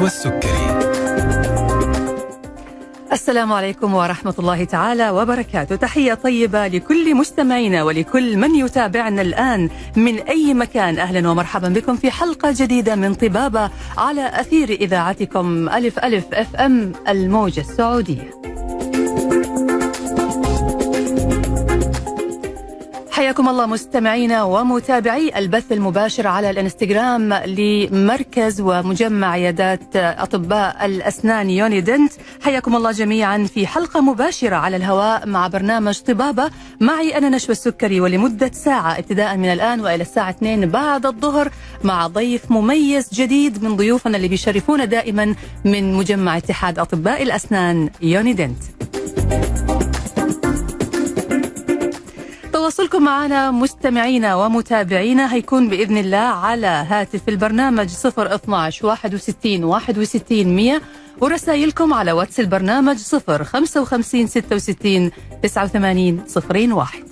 [0.00, 0.80] نشوى السكري
[3.12, 5.76] السلام عليكم ورحمة الله تعالى وبركاته.
[5.76, 10.98] تحية طيبة لكل مستمعينا ولكل من يتابعنا الآن من أي مكان.
[10.98, 17.60] أهلا ومرحبا بكم في حلقة جديدة من طبابة على أثير إذاعتكم ألف ألف FM الموجة
[17.60, 18.39] السعودية.
[23.30, 32.12] حياكم الله مستمعينا ومتابعي البث المباشر على الانستغرام لمركز ومجمع عيادات أطباء الأسنان يوني دنت
[32.42, 36.50] حياكم الله جميعا في حلقة مباشرة على الهواء مع برنامج طبابة.
[36.80, 38.98] معي أنا نشوى السكري ولمدة ساعة.
[38.98, 41.50] ابتداء من الآن وإلى الساعة 2 بعد الظهر
[41.84, 48.32] مع ضيف مميز جديد من ضيوفنا اللي بيشرفونا دائما من مجمع اتحاد أطباء الأسنان يوني
[48.32, 48.62] دنت
[52.60, 60.80] تواصلكم معنا مستمعينا ومتابعينا هيكون بإذن الله على هاتف البرنامج 012 61 61 100
[61.20, 65.10] ورسائلكم على واتس البرنامج 0 55 66
[65.42, 66.24] 89
[66.66, 67.04] 01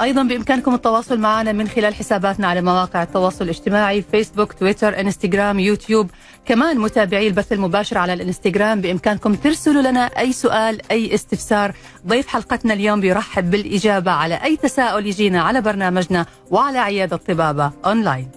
[0.00, 6.10] أيضا بإمكانكم التواصل معنا من خلال حساباتنا على مواقع التواصل الاجتماعي فيسبوك تويتر إنستغرام يوتيوب.
[6.46, 11.74] كمان متابعي البث المباشر على الانستغرام بإمكانكم ترسلوا لنا أي سؤال أي استفسار.
[12.06, 18.30] ضيف حلقتنا اليوم بيرحب بالإجابة على أي تساؤل يجينا على برنامجنا وعلى عيادة طبابه أونلاين.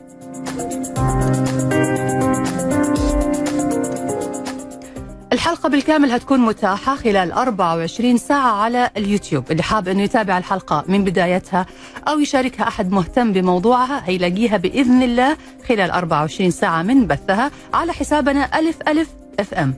[5.33, 9.51] الحلقة بالكامل هتكون متاحة خلال 24 ساعة على اليوتيوب.
[9.51, 11.65] اللي حاب انه يتابع الحلقة من بدايتها
[12.07, 18.59] أو يشاركها أحد مهتم بموضوعها هيلاقيها بإذن الله خلال 24 ساعة من بثها على حسابنا
[18.59, 19.73] ألف ألف أف أم.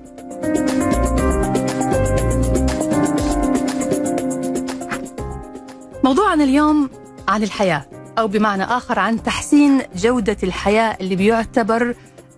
[6.03, 6.89] موضوعنا اليوم
[7.27, 7.85] عن الحياة
[8.17, 11.95] أو بمعنى آخر عن تحسين جودة الحياة اللي بيعتبر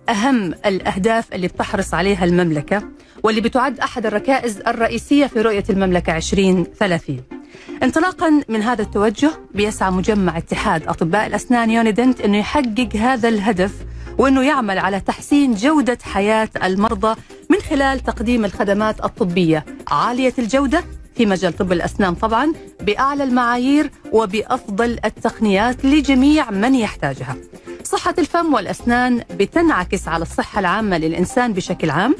[0.08, 2.82] أهم الأهداف اللي بتحرص عليها المملكة
[3.22, 7.20] واللي بتعد أحد الركائز الرئيسية في رؤية المملكة 2030
[7.82, 13.72] انطلاقا من هذا التوجه بيسعى مجمع اتحاد أطباء الأسنان يونيدنت أنه يحقق هذا الهدف
[14.18, 17.20] وأنه يعمل على تحسين جودة حياة المرضى
[17.50, 19.64] من خلال تقديم الخدمات الطبية.
[19.88, 20.84] عالية الجودة
[21.16, 27.36] في مجال طب الأسنان طبعا بأعلى المعايير وبأفضل التقنيات لجميع من يحتاجها.
[27.88, 32.14] صحة الفم والأسنان بتنعكس على الصحة العامة للإنسان بشكل عام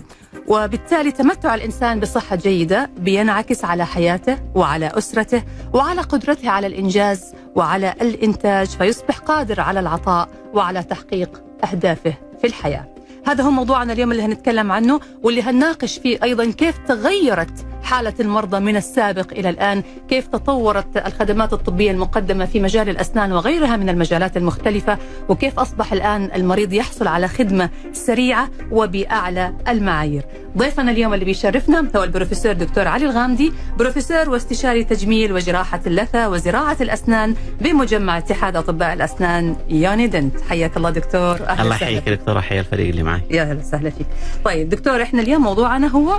[0.47, 5.43] وبالتالي تمتع الإنسان بصحة جيدة بينعكس على حياته وعلى أسرته
[5.75, 12.95] وعلى قدرته على الإنجاز وعلى الإنتاج فيصبح قادر على العطاء وعلى تحقيق أهدافه في الحياة.
[13.27, 18.61] هذا هو موضوعنا اليوم اللي هنتكلم عنه واللي هنناقش فيه أيضا كيف تغيرت حالة المرضى
[18.61, 24.37] من السابق إلى الآن؟ كيف تطورت الخدمات الطبية المقدمة في مجال الأسنان وغيرها من المجالات
[24.37, 30.23] المختلفة؟ وكيف أصبح الآن المريض يحصل على خدمة سريعة وبأعلى المعايير؟
[30.57, 36.77] ضيفنا اليوم اللي بيشرفنا هو البروفيسور دكتور علي الغامدي بروفيسور واستشاري تجميل وجراحة اللثة وزراعة
[36.81, 41.37] الأسنان بمجمع اتحاد أطباء الأسنان يوني دنت حياك الله دكتور.
[41.49, 43.21] أهلا الله يحييك دكتور حيا الفريق اللي معي.
[43.31, 44.07] يا أهلا وسهلا فيك.
[44.45, 46.19] طيب دكتور إحنا اليوم موضوعنا هو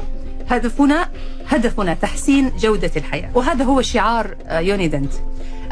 [0.49, 1.09] هدفنا
[1.47, 3.29] هدفنا تحسين جودة الحياة.
[3.33, 5.13] وهذا هو شعار يوني دنت.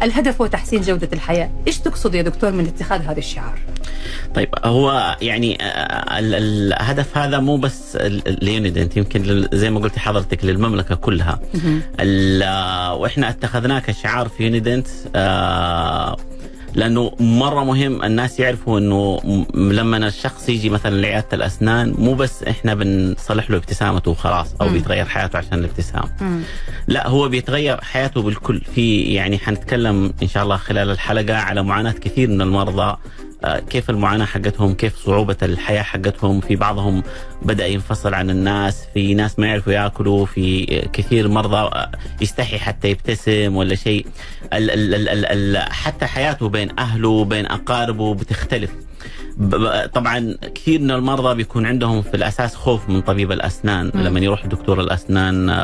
[0.01, 1.49] الهدف هو تحسين جودة الحياة.
[1.67, 3.59] إيش تقصد يا دكتور من اتخاذ هذا الشعار؟
[4.35, 5.57] طيب هو يعني
[6.19, 7.97] الهدف هذا مو بس
[8.41, 11.39] ل Unident يمكن زي ما قلت حضرتك للمملكة كلها.
[12.93, 14.87] وإحنا اتخذناه كشعار في Unident
[16.73, 19.19] لأنه مرة مهم الناس يعرفوا إنه
[19.55, 25.05] لما الشخص يجي مثلا لعيادة الأسنان مو بس إحنا بنصلح له ابتسامته وخلاص أو بيتغير
[25.05, 26.03] حياته عشان الابتسام.
[26.87, 28.61] لا هو بيتغير حياته بالكل.
[28.75, 32.97] في يعني حنتكلم إن شاء الله خلال الحلقة على معاناة كثير من المرضى.
[33.69, 37.03] كيف المعاناة حقتهم كيف صعوبة الحياة حقتهم؟ في بعضهم
[37.41, 41.87] بدأ ينفصل عن الناس في ناس ما يعرفوا يأكلوا في كثير مرضى
[42.21, 44.05] يستحي حتى يبتسم ولا شيء.
[45.69, 48.71] حتى حياته بين أهله وبين أقاربه بتختلف.
[49.93, 53.91] طبعا كثير من المرضى بيكون عندهم في الأساس خوف من طبيب الأسنان.
[53.95, 55.57] لما يروح دكتور الأسنان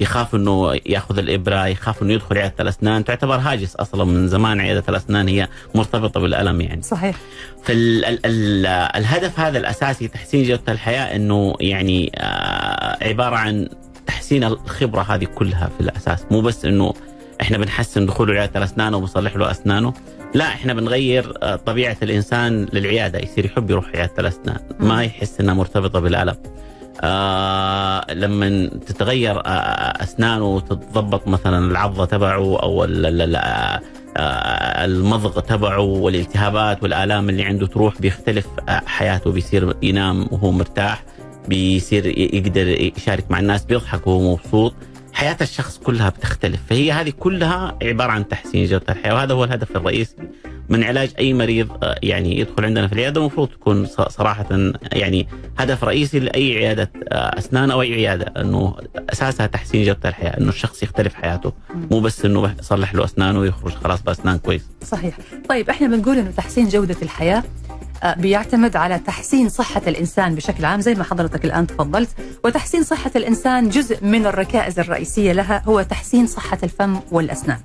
[0.00, 4.84] يخاف إنه يأخذ الإبرة يخاف إنه يدخل عيادة الأسنان تعتبر هاجس أصلا من زمان عيادة
[4.88, 6.82] الأسنان هي مرتبطة بالألم يعني.
[6.82, 7.16] صحيح.
[7.62, 12.12] فالهدف هذا الأساسي تحسين جودة الحياة إنه يعني
[13.02, 13.68] عبارة عن
[14.06, 16.94] تحسين الخبرة هذه كلها في الأساس مو بس إنه
[17.40, 19.94] إحنا بنحسن دخوله عيادة الأسنان وبنصلح له أسنانه.
[20.34, 23.18] لا إحنا بنغير طبيعة الإنسان للعيادة.
[23.18, 26.34] يصير يحب يروح عيادة الاسنان ما يحس إنها مرتبطة بالألم.
[27.00, 33.80] آه لما تتغير آه أسنانه وتتضبط مثلا العضة تبعه أو آه،
[34.84, 39.32] المضغ تبعه والالتهابات والآلام اللي عنده تروح بيختلف آه، حياته.
[39.32, 41.02] بيصير ينام وهو مرتاح
[41.48, 44.74] بيصير يقدر يشارك مع الناس بيضحك وهو مبسوط.
[45.14, 46.60] حياة الشخص كلها بتختلف.
[46.70, 50.16] فهي هذه كلها عبارة عن تحسين جودة الحياة وهذا هو الهدف الرئيسي
[50.68, 53.20] من علاج أي مريض آه، يعني يدخل عندنا في العيادة.
[53.20, 54.46] المفروض تكون صراحة
[54.92, 55.28] يعني
[55.58, 58.76] هدف رئيسي لأي عيادة آه، أسنان أو أي عيادة أنه
[59.12, 61.52] أساسها تحسين جودة الحياة أنه الشخص يختلف حياته.
[61.90, 64.66] مو بس أنه يصلح له أسنانه ويخرج خلاص بأسنان كويس.
[64.84, 65.18] صحيح.
[65.48, 67.38] طيب إحنا بنقول إنه تحسين جودة الحياة
[67.70, 67.74] آه،
[68.12, 72.08] بيعتمد على تحسين صحة الإنسان بشكل عام زي ما حضرتك الآن تفضلت.
[72.44, 77.60] وتحسين صحة الإنسان جزء من الركائز الرئيسية لها هو تحسين صحة الفم والأسنان.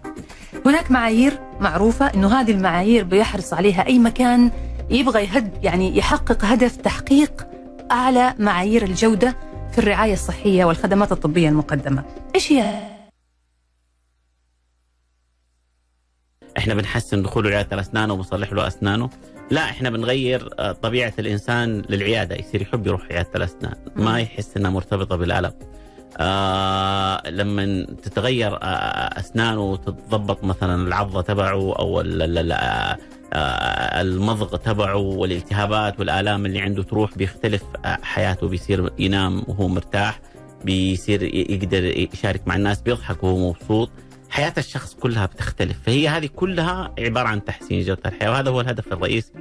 [0.65, 4.51] هناك معايير معروفة أنه هذه المعايير بيحرص عليها أي مكان
[4.89, 7.47] يبغى يهد يعني يحقق هدف تحقيق
[7.91, 9.35] أعلى معايير الجودة
[9.71, 12.03] في الرعاية الصحية والخدمات الطبية المقدمة.
[12.35, 12.89] إيش هي؟
[16.57, 19.09] إحنا بنحسن دخوله عياده الأسنان وبنصلح له أسنانه.
[19.51, 22.35] لا إحنا بنغير آه، طبيعة الإنسان للعيادة.
[22.35, 23.75] يصير يحب يروح عيادة الأسنان.
[23.95, 25.51] ما يحس إنها مرتبطة بالألم.
[26.17, 32.97] آه لما تتغير آه اسنانه وتتضبط مثلا العضة تبعه أو آه،
[33.33, 38.47] آه، المضغ تبعه والالتهابات والآلام اللي عنده تروح بيختلف آه، حياته.
[38.47, 40.19] بيصير ينام وهو مرتاح
[40.65, 43.89] بيصير يقدر يشارك مع الناس بيضحك وهو مبسوط.
[44.29, 45.77] حياة الشخص كلها بتختلف.
[45.85, 49.31] فهي هذه كلها عبارة عن تحسين جودة الحياة وهذا هو الهدف الرئيسي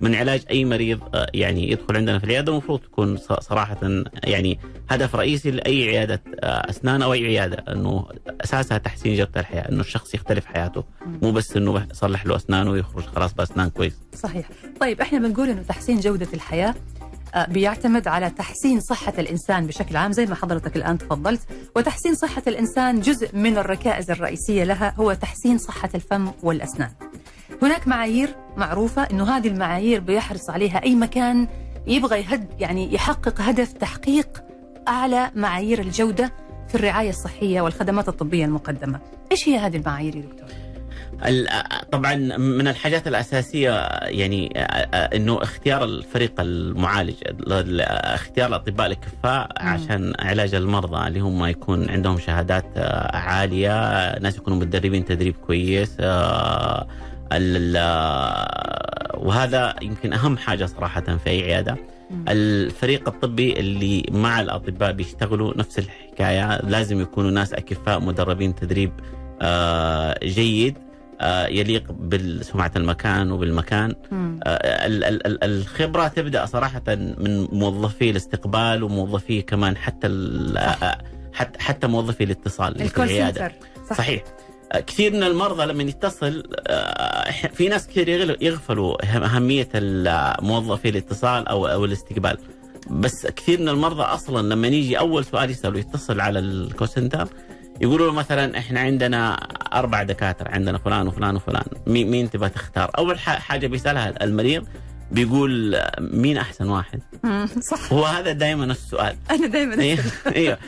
[0.00, 2.52] من علاج أي مريض آه، يعني يدخل عندنا في العيادة.
[2.52, 3.78] المفروض تكون صراحة
[4.24, 4.58] يعني
[4.90, 8.06] هدف رئيسي لأي عيادة آه، أسنان أو أي عيادة أنه
[8.44, 10.84] أساسها تحسين جودة الحياة أنه الشخص يختلف حياته.
[11.22, 13.96] مو بس أنه يصلح له أسنانه ويخرج خلاص بأسنان كويس.
[14.14, 14.48] صحيح.
[14.80, 17.03] طيب إحنا بنقول إنه تحسين جودة الحياة آه،
[17.48, 21.40] بيعتمد على تحسين صحة الإنسان بشكل عام زي ما حضرتك الآن تفضلت.
[21.76, 26.90] وتحسين صحة الإنسان جزء من الركائز الرئيسية لها هو تحسين صحة الفم والأسنان.
[27.62, 31.48] هناك معايير معروفة أنه هذه المعايير بيحرص عليها أي مكان
[31.86, 34.44] يبغى يهد يعني يحقق هدف تحقيق
[34.88, 36.32] أعلى معايير الجودة
[36.68, 39.00] في الرعاية الصحية والخدمات الطبية المقدمة.
[39.32, 40.48] إيش هي هذه المعايير يا دكتور؟
[41.92, 43.70] طبعا من الحاجات الأساسية
[44.02, 44.52] يعني
[44.94, 52.18] إنه اختيار الفريق المعالج ال- اختيار الأطباء الاكفاء عشان علاج المرضى اللي هم يكون عندهم
[52.18, 52.66] شهادات
[53.14, 55.96] عالية ناس يكونوا متدربين تدريب كويس
[59.14, 61.76] وهذا يمكن أهم حاجة صراحة في أي عيادة.
[62.28, 68.92] الفريق الطبي اللي مع الأطباء بيشتغلوا نفس الحكاية لازم يكونوا ناس أكفاء مدربين تدريب
[70.24, 70.78] جيد.
[71.48, 73.94] يليق بسمعة المكان وبالمكان.
[74.12, 76.82] آه، ال- ال- ال- الخبرة تبدأ صراحة
[77.18, 80.06] من موظفي الاستقبال وموظفي كمان حتى
[80.56, 80.98] آه،
[81.32, 83.40] حتى حتى موظفي الاتصال في العيادة.
[83.90, 83.96] صح.
[83.96, 84.22] صحيح.
[84.72, 88.08] آه، كثير من المرضى لما يتصل آه، في ناس كثير
[88.42, 89.68] يغفلوا أهم- أهمية
[90.42, 92.38] موظفي الاتصال أو أو الاستقبال.
[92.90, 97.28] بس كثير من المرضى أصلا لما يجي أول سؤال يسأله يتصل على الكول سنتر
[97.80, 99.34] يقولوا له مثلا إحنا عندنا
[99.74, 101.64] أربع دكاترة عندنا فلان وفلان وفلان.
[101.86, 104.66] مين, مين تبغى تختار؟ أول حاجة بيسألها المريض
[105.12, 107.00] بيقول مين أحسن واحد.
[107.70, 107.92] صح.
[107.92, 109.16] هو هذا دائما السؤال.
[109.30, 109.98] أنا دائما أيوه
[110.36, 110.58] أيوه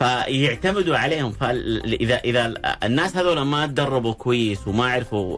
[0.00, 1.32] فيعتمدوا عليهم.
[1.32, 5.36] فاذا اذا الناس هذول ما تدربوا كويس وما عرفوا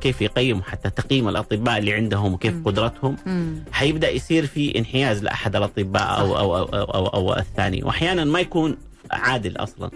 [0.00, 2.64] كيف يقيموا حتى تقييم الأطباء اللي عندهم وكيف مم.
[2.64, 3.64] قدرتهم مم.
[3.72, 7.82] حيبدأ يصير في انحياز لأحد الأطباء أو أو أو, أو, أو, أو الثاني.
[7.84, 8.76] واحيانا ما يكون
[9.10, 9.90] عادل أصلا.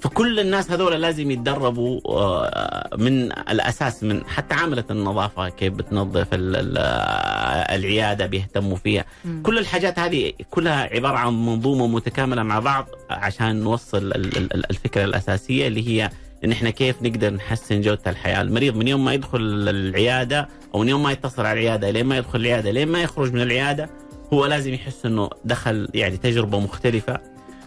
[0.00, 7.74] فكل الناس هذول لازم يتدربوا آه، من الأساس من حتى عامله النظافة كيف بتنظف آه،
[7.76, 9.04] العيادة بيهتموا فيها.
[9.42, 15.04] كل الحاجات هذه كلها عبارة عن منظومة متكاملة مع بعض عشان نوصل ال- ال- الفكرة
[15.04, 16.10] الأساسية اللي هي
[16.44, 19.38] إن إحنا كيف نقدر نحسن جودة الحياة، المريض من يوم ما يدخل
[19.68, 23.32] العيادة أو من يوم ما يتصل على العيادة لين ما يدخل العيادة لين ما يخرج
[23.32, 23.90] من العيادة
[24.32, 27.20] هو لازم يحس إنه دخل يعني تجربة مختلفة.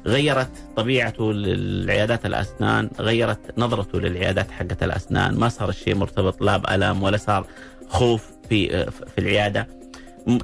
[0.05, 7.03] غيرت طبيعته للعيادات الأسنان، غيرت نظرته للعيادات حقت الأسنان، ما صار الشيء مرتبط لا بالام
[7.03, 7.45] ولا صار
[7.89, 9.67] خوف في في العيادة.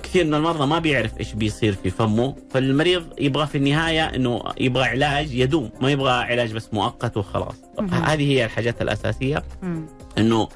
[0.04, 4.84] كثير من المرضى ما بيعرف إيش بيصير في فمه فالمريض يبغى في النهاية إنه يبغى
[4.84, 7.56] علاج يدوم ما يبغى علاج بس مؤقت وخلاص.
[7.92, 9.44] هذه هي الحاجات الأساسية.
[10.18, 10.50] إنه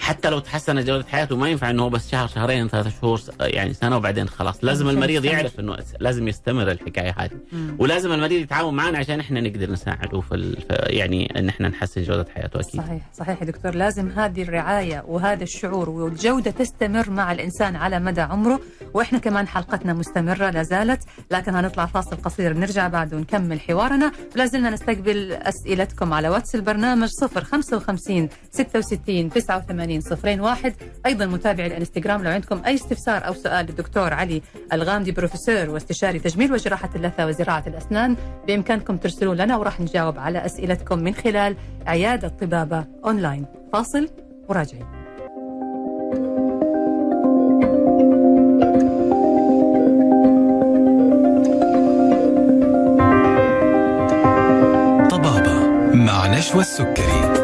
[0.00, 3.72] حتى لو تحسنت جودة حياته ما ينفع إنه هو بس شهر شهرين ثلاثة شهور يعني
[3.74, 4.64] سنة وبعدين خلاص.
[4.64, 5.32] لازم المريض يستمر.
[5.38, 7.30] يعرف إنه لازم يستمر الحكاية هذه.
[7.78, 12.02] ولازم المريض يتعاون معنا عشان إحنا نقدر نساعده في ال- في- يعني إن إحنا نحسن
[12.02, 12.80] جودة حياته أكيد.
[12.80, 13.74] صحيح صحيح دكتور.
[13.74, 18.60] لازم هذه الرعاية وهذا الشعور والجودة تستمر مع الإنسان على مدى عمره.
[18.94, 21.02] وإحنا كمان حلقتنا مستمرة لا زالت.
[21.30, 24.12] لكن هنطلع فاصل قصير نرجع بعد ونكمل حوارنا.
[24.34, 27.08] ولا زلنا نستقبل أسئلتكم على واتس البرنامج
[27.42, 30.74] 055 66 89 01
[31.06, 34.42] أيضا متابعي الانستغرام لو عندكم أي استفسار أو سؤال للدكتور علي
[34.72, 38.16] الغامدي بروفيسور واستشاري تجميل وجراحة اللثة وزراعة الأسنان
[38.46, 41.56] بإمكانكم ترسلون لنا وراح نجاوب على أسئلتكم من خلال
[41.86, 43.46] عيادة طبابة أونلاين.
[43.72, 44.08] فاصل
[44.48, 45.00] وراجعين.
[56.40, 57.39] نشوى السكري.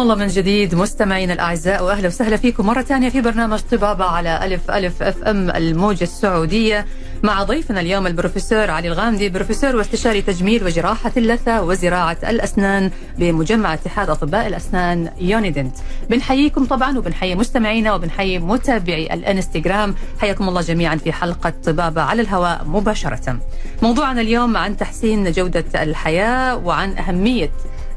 [0.00, 4.44] حياكم الله من جديد مستمعينا الأعزاء وأهلا وسهلا فيكم مرة ثانية في برنامج طبابه على
[4.44, 6.86] ألف ألف FM الموجة السعودية
[7.22, 14.10] مع ضيفنا اليوم البروفيسور علي الغامدي بروفيسور واستشاري تجميل وجراحة اللثة وزراعة الأسنان بمجمع اتحاد
[14.10, 15.76] أطباء الأسنان يونيدنت.
[16.10, 19.94] بنحييكم طبعا وبنحيي مستمعينا وبنحيي متابعي الإنستغرام.
[20.20, 23.38] حياكم الله جميعا في حلقة طبابه على الهواء مباشرة.
[23.82, 27.50] موضوعنا اليوم عن تحسين جودة الحياة وعن أهمية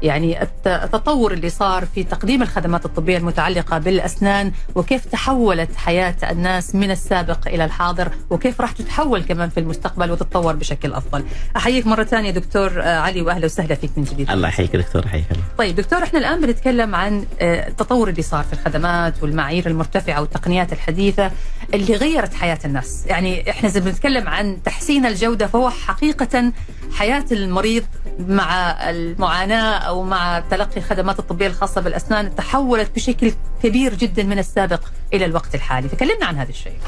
[0.04, 6.74] يعني الت- التطور اللي صار في تقديم الخدمات الطبية المتعلقة بالأسنان وكيف تحولت حياة الناس
[6.74, 11.24] من السابق إلى الحاضر وكيف راح تتحول كمان في المستقبل وتتطور بشكل أفضل.
[11.56, 14.30] أحييك مرة ثانية دكتور آه، علي وأهلا وسهلا فيك من جديد.
[14.30, 15.24] الله يحييك دكتور الله.
[15.58, 20.72] طيب دكتور إحنا الآن بنتكلم عن آه، التطور اللي صار في الخدمات والمعايير المرتفعة والتقنيات
[20.72, 21.30] الحديثة.
[21.74, 26.52] اللي غيرت حياة الناس، يعني إحنا إذا بنتكلم عن تحسين الجودة فهو حقيقة
[26.92, 27.84] حياة المريض
[28.18, 34.80] مع المعاناة أو مع تلقي الخدمات الطبية الخاصة بالأسنان تحولت بشكل كبير جدا من السابق
[35.12, 36.78] إلى الوقت الحالي، فكلمنا عن هذا الشيء.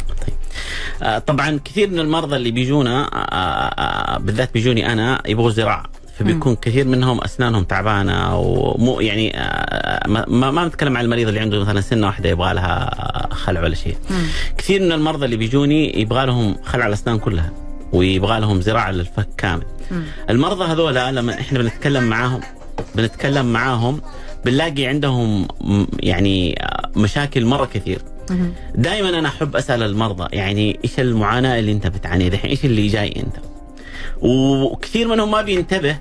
[1.03, 5.96] آه، طبعا كثير من المرضى اللي بيجونا آه، آه، بالذات بيجوني أنا يبغوا زراعة.
[6.19, 11.41] فبيكون كثير منهم أسنانهم تعبانة ومو يعني آه، ما, ما ما نتكلم عن المريض اللي
[11.41, 13.97] عنده مثلا سنة واحدة يبغى لها خلع ولا شيء.
[14.59, 17.53] كثير من المرضى اللي بيجوني يبغى لهم خلع الأسنان كلها
[17.93, 19.63] ويبغى لهم زراعة للفك كامل.
[20.31, 22.41] المرضى هذولا لما إحنا بنتكلم معاهم
[22.95, 24.01] بنتكلم معاهم
[24.45, 27.99] بنلاقي عندهم م- يعني آه، مشاكل مرة كثير.
[28.75, 33.09] دائما أنا أحب أسأل المرضى يعني إيش المعاناة اللي أنت بتعاني؟ دحين إيش اللي جاي
[33.17, 33.37] أنت؟
[34.23, 35.99] وكثير منهم ما بينتبه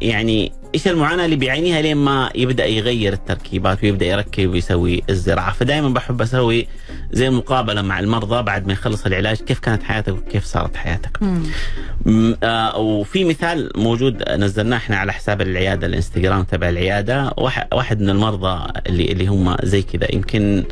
[0.00, 5.52] يعني إيش المعاناة اللي بيعانيها لين ما يبدأ يغير التركيبات ويبدأ يركب ويسوي الزراعة.
[5.52, 6.66] فدائما بحب أسوي
[7.12, 11.22] زي مقابلة مع المرضى بعد ما يخلص العلاج كيف كانت حياتك وكيف صارت حياتك.
[11.22, 12.36] مم.
[12.42, 17.34] آه، وفي مثال موجود نزلناه إحنا على حساب العيادة الإنستغرام تبع العيادة.
[17.72, 20.14] واحد من المرضى اللي اللي هم زي كذا.
[20.14, 20.64] يمكن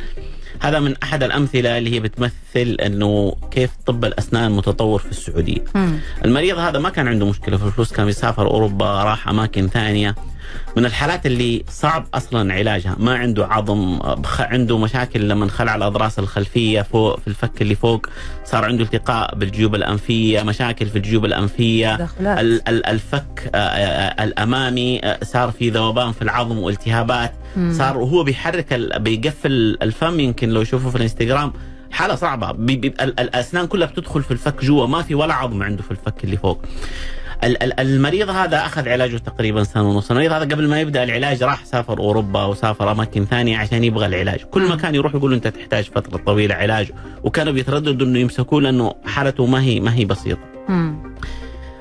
[0.61, 5.65] هذا من أحد الأمثلة اللي هي بتمثل إنه كيف طب الأسنان متطور في السعودية.
[6.25, 10.15] المريض هذا ما كان عنده مشكلة في الفلوس كان بيسافر أوروبا راح أماكن ثانية
[10.77, 12.97] من الحالات اللي صعب أصلا علاجها.
[12.99, 13.99] ما عنده عظم
[14.39, 18.07] عنده مشاكل لما خلع الأضراس الخلفية فوق في الفك اللي فوق.
[18.45, 21.95] صار عنده التقاء بالجيوب الأنفية مشاكل في الجيوب الأنفية.
[22.41, 27.33] ال- ال- الفك آه، آه، الأمامي آه، صار في ذوبان في العظم والتهابات.
[27.57, 27.75] مم.
[27.79, 30.21] صار وهو بيحرك ال- بيقفل الفم.
[30.21, 31.53] يمكن لو يشوفه في الانستغرام
[31.91, 32.53] حالة صعبة.
[32.53, 34.87] بي بي ال- الأسنان كلها بتدخل في الفك جوا.
[34.87, 36.63] ما في ولا عظم عنده في الفك اللي فوق.
[37.45, 40.11] المريض هذا أخذ علاجه تقريبا سنة ونص.
[40.11, 44.41] المريض هذا قبل ما يبدأ العلاج راح سافر أوروبا وسافر أماكن ثانية عشان يبغى العلاج.
[44.41, 44.73] كل مم.
[44.73, 46.91] مكان يروح يقول له إنت تحتاج فترة طويلة علاج.
[47.25, 50.51] وكانوا بيترددوا إنه يمسكوه لأنه حالته ما هي ما هي بسيطة.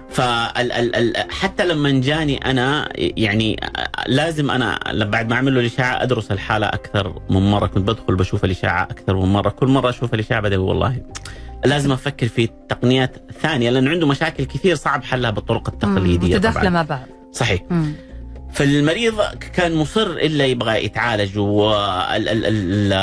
[0.09, 3.59] فال ال ال حتى لما جاني أنا يعني
[4.07, 7.67] لازم أنا بعد ما أعمل له الإشاعة أدرس الحالة أكثر من مرة.
[7.67, 9.49] كنت بدخل بشوف الإشاعة أكثر من مرة.
[9.49, 11.01] كل مرة أشوف الإشاعة بدأ والله
[11.65, 16.81] لازم أفكر في تقنيات ثانية لأنه عنده مشاكل كثير صعب حلها بالطرق التقليدية متداخله مع
[16.81, 16.99] بعض.
[17.31, 17.61] صحيح.
[17.69, 17.93] مم.
[18.53, 19.21] فالمريض
[19.53, 22.93] كان مصر إلا يبغى يتعالج وال ال ال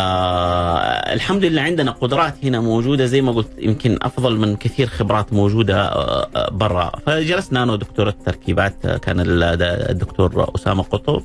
[1.14, 5.82] الحمد لله عندنا قدرات هنا موجودة زي ما قلت يمكن أفضل من كثير خبرات موجودة
[5.88, 6.92] آه، آه، برا.
[7.06, 11.22] فجلسنا أنا ودكتور التركيبات آه، كان ال- الدكتور أسامة قطب.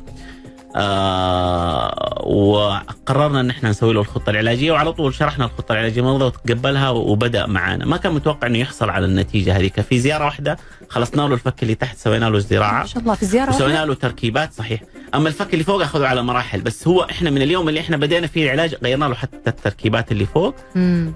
[0.75, 6.89] آه وقررنا إن إحنا نسوي له الخطة العلاجية وعلى طول شرحنا الخطة العلاجية المرضى وتقبلها
[6.89, 7.85] وبدأ معانا.
[7.85, 9.81] ما كان متوقع إنه يحصل على النتيجة هذيك.
[9.81, 10.57] في زيارة واحدة
[10.89, 12.79] خلصنا له الفك اللي تحت سوينا له الزراعة.
[12.79, 14.81] ما شاء الله في زيارة وسوينا؟ له تركيبات صحيح.
[15.15, 16.61] أما الفك اللي فوق أخذه على مراحل.
[16.61, 20.25] بس هو إحنا من اليوم اللي إحنا بدينا فيه العلاج غيرنا له حتى التركيبات اللي
[20.25, 20.55] فوق.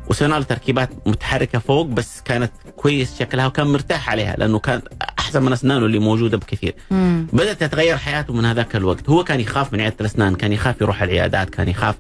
[0.10, 4.88] وسوينا له تركيبات متحركة فوق بس كانت كويس شكلها وكان مرتاح عليها لأنه كانت
[5.20, 6.76] أحسن من اسنانه اللي موجودة بكثير.
[6.92, 7.28] مم.
[7.34, 9.10] بدأت تتغير حياته من هذاك الوقت.
[9.10, 11.96] هو كان يخاف من عيادة الأسنان كان يخاف يروح العيادات كان يخاف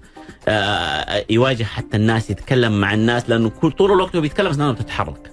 [0.47, 5.31] آه، يواجه حتى الناس يتكلم مع الناس لأنه كل طول الوقت هو بيتكلم أسنانه بتتحرك.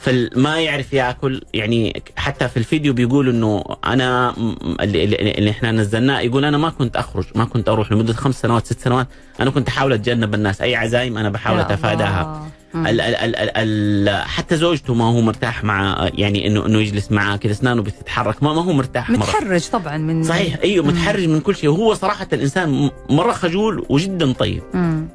[0.00, 1.42] فما يعرف ياكل.
[1.54, 4.34] يعني حتى في الفيديو بيقول إنه أنا
[4.80, 8.66] اللي, اللي إحنا نزلناه يقول أنا ما كنت أخرج ما كنت أروح لمدة خمس سنوات
[8.66, 9.06] ست سنوات.
[9.40, 10.60] أنا كنت أحاول أتجنب الناس.
[10.60, 12.48] أي عزايم أنا بحاول أتفاداها.
[12.74, 17.12] ال ال ال ال ال حتى زوجته ما هو مرتاح مع يعني إنه إنه يجلس
[17.12, 18.42] معاه كذا أسنانه بتتحرك.
[18.42, 19.18] ما, ما هو مرتاح مرة.
[19.18, 20.56] متحرج طبعا من صحيح.
[20.64, 21.70] أيوه متحرج من كل شيء.
[21.70, 24.62] وهو صراحة الإنسان مرة خجول وجدا طيب.
[24.74, 25.08] مم.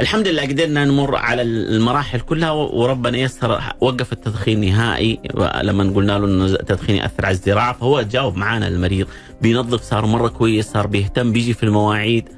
[0.00, 5.18] الحمد لله قدرنا نمر على المراحل كلها وربنا يسر وقف التدخين نهائي.
[5.62, 9.06] لما قلنا له إنه التدخين يأثر على الزراعة فهو تجاوب معنا المريض
[9.42, 12.28] بينظف صار مرة كويس صار بيهتم بيجي في المواعيد.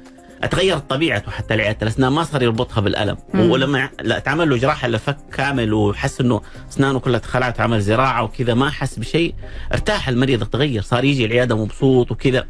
[0.43, 3.17] أتغيرت طبيعته حتى لعياده الأسنان ما صار يربطها بالألم.
[3.33, 3.51] مم.
[3.51, 8.53] ولما لا تعمل له جراحة لفك كامل وحس إنه أسنانه كلها اتخلعت وعمل زراعة وكذا
[8.53, 9.33] ما حس بشيء.
[9.73, 12.45] ارتاح المريض تغير صار يجي العيادة مبسوط وكذا.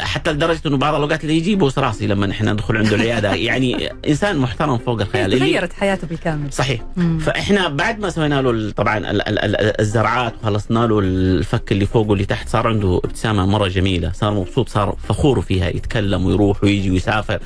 [0.00, 3.34] حتى لدرجة إنه بعض الأوقات اللي يجي يبوس راسي لما إحنا ندخل عنده العيادة.
[3.48, 5.38] يعني إنسان محترم فوق الخيال.
[5.38, 6.52] تغيرت حياته بالكامل.
[6.52, 6.80] صحيح.
[6.96, 7.18] مم.
[7.18, 12.10] فإحنا بعد ما سوينا له طبعا ال- ال- ال- الزرعات وخلصنا له الفك اللي فوق
[12.10, 14.12] واللي تحت صار عنده ابتسامة مرة جميلة.
[14.12, 15.68] صار مبسوط صار فخور فيها.
[15.68, 17.38] يتكلم ويروح ويجي ويسافر.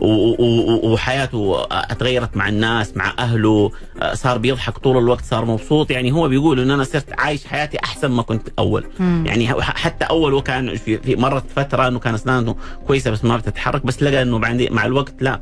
[0.00, 3.70] وحياته اتغيرت مع الناس مع أهله.
[4.12, 5.90] صار بيضحك طول الوقت صار مبسوط.
[5.90, 8.84] يعني هو بيقول ان أنا صرت عايش حياتي أحسن ما كنت أول.
[9.00, 9.24] مم.
[9.26, 13.86] يعني حتى أول وكان في, في مرت فتره إنه كان أسنانه كويسة بس ما بتتحرك
[13.86, 15.40] بس لقى إنه بعدين مع الوقت لا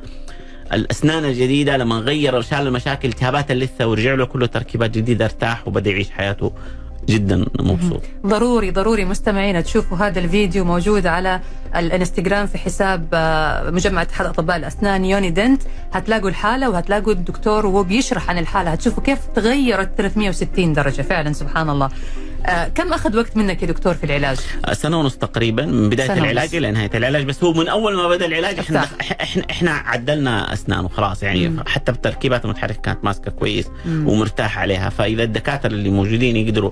[0.72, 5.90] الأسنان الجديدة لما غير وشال المشاكل التهابات اللثه ورجع له كله تركيبات جديدة ارتاح وبدأ
[5.90, 6.52] يعيش حياته
[7.08, 8.02] جدا مبسوط.
[8.26, 11.40] ضروري ضروري مستمعينا تشوفوا هذا الفيديو موجود على
[11.76, 15.62] الانستغرام في حساب آه، مجمع اتحاد أطباء الأسنان يوني دنت
[15.92, 21.70] هتلاقوا الحالة وهتلاقوا الدكتور وهو بيشرح عن الحالة هتشوفوا كيف تغيرت 360 درجة فعلا سبحان
[21.70, 21.88] الله
[22.46, 24.38] آه، كم أخذ وقت منك يا دكتور في العلاج؟
[24.72, 26.54] سنة ونص تقريبا من بداية العلاج.
[26.54, 28.86] إلى نهاية العلاج بس هو من أول ما بدأ العلاج إحنا.
[29.00, 31.62] إحنا إحنا عدلنا اسنانه خلاص يعني مم.
[31.66, 34.08] حتى بالتركيبات المتحركة كانت ماسكة كويس مم.
[34.08, 36.70] ومرتاح عليها فإذا الدكاترة اللي موجودين يقدروا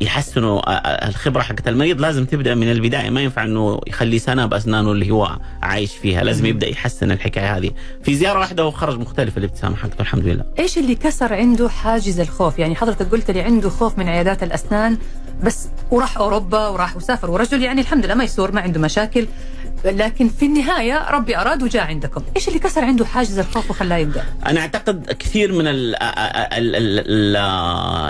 [0.00, 0.60] يحسنوا
[1.08, 5.38] الخبرة حقت المريض لازم تبدأ من البداية ما ينفع إنه يخلي سنة باسنانه اللي هو
[5.62, 6.24] عايش فيها.
[6.24, 7.70] لازم يبدأ يحسن الحكاية هذه.
[8.02, 10.44] في زيارة واحدة وخرج مختلف الابتسامة حقته الحمد لله.
[10.58, 14.98] إيش اللي كسر عنده حاجز الخوف؟ يعني حضرتك قلت لي عنده خوف من عيادات الأسنان
[15.44, 19.26] بس وراح أوروبا وراح وسافر ورجل يعني الحمد لله ميسور ما عنده مشاكل.
[19.84, 24.24] لكن في النهاية ربي أراد وجاء عندكم، إيش اللي كسر عنده حاجز الخوف وخلاه يبدأ؟
[24.46, 26.74] أنا أعتقد كثير من ال ال
[27.08, 27.34] ال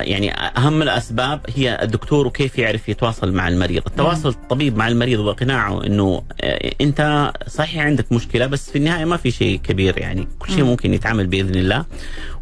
[0.08, 5.86] يعني أهم الأسباب هي الدكتور وكيف يعرف يتواصل مع المريض، التواصل الطبيب مع المريض واقناعه
[5.86, 10.52] إنه آه، أنت صحيح عندك مشكلة بس في النهاية ما في شيء كبير يعني، كل
[10.52, 10.70] شيء مم.
[10.70, 11.84] ممكن يتعامل بإذن الله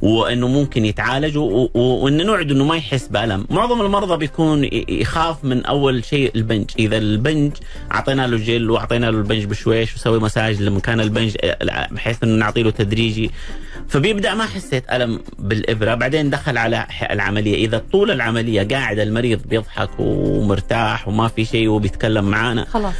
[0.02, 6.04] وإنه ممكن يتعالج وانه نوعد إنه ما يحس بألم، معظم المرضى بيكون يخاف من أول
[6.04, 7.52] شيء البنج، إذا البنج
[7.92, 12.62] أعطينا له جل وأعطينا له البنج بشويش وسوي مساج لمكان البنج آه، بحيث إنه نعطي
[12.62, 13.30] له تدريجي.
[13.88, 15.94] فبيبدأ ما حسيت ألم بالإبرة.
[15.94, 17.66] بعدين دخل على العملية.
[17.66, 22.64] إذا طول العملية قاعد المريض بيضحك ومرتاح وما في شيء وبيتكلم معانا.
[22.64, 22.94] خلاص.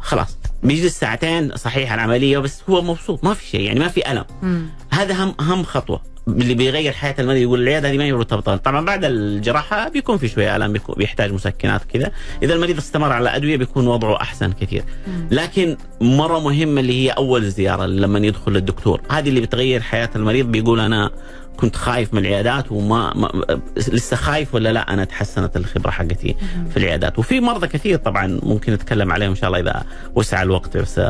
[0.00, 0.38] خلاص.
[0.62, 4.24] بيجلس ساعتين صحيح العملية بس هو مبسوط ما في شيء يعني ما في ألم.
[4.42, 4.66] مم.
[4.90, 6.13] هذا اهم اهم خطوة.
[6.28, 10.28] اللي بيغير حياة المريض يقول العيادة هذه ما يبغى تبطل طبعا بعد الجراحة بيكون في
[10.28, 12.10] شوية بيكون بيحتاج مسكنات كذا.
[12.42, 14.84] إذا المريض استمر على أدوية بيكون وضعه أحسن كثير.
[15.30, 19.00] لكن مرة مهمة اللي هي أول زيارة لما يدخل للدكتور.
[19.10, 21.10] هذه اللي بتغير حياة المريض بيقول أنا
[21.56, 23.44] كنت خايف من العيادات وما ما
[23.76, 26.36] لسه خايف ولا لا؟ أنا تحسنت الخبرة حقتي
[26.70, 27.18] في العيادات.
[27.18, 29.82] وفي مرضى كثير طبعا ممكن نتكلم عليهم إن شاء الله إذا
[30.14, 31.00] وسع الوقت بس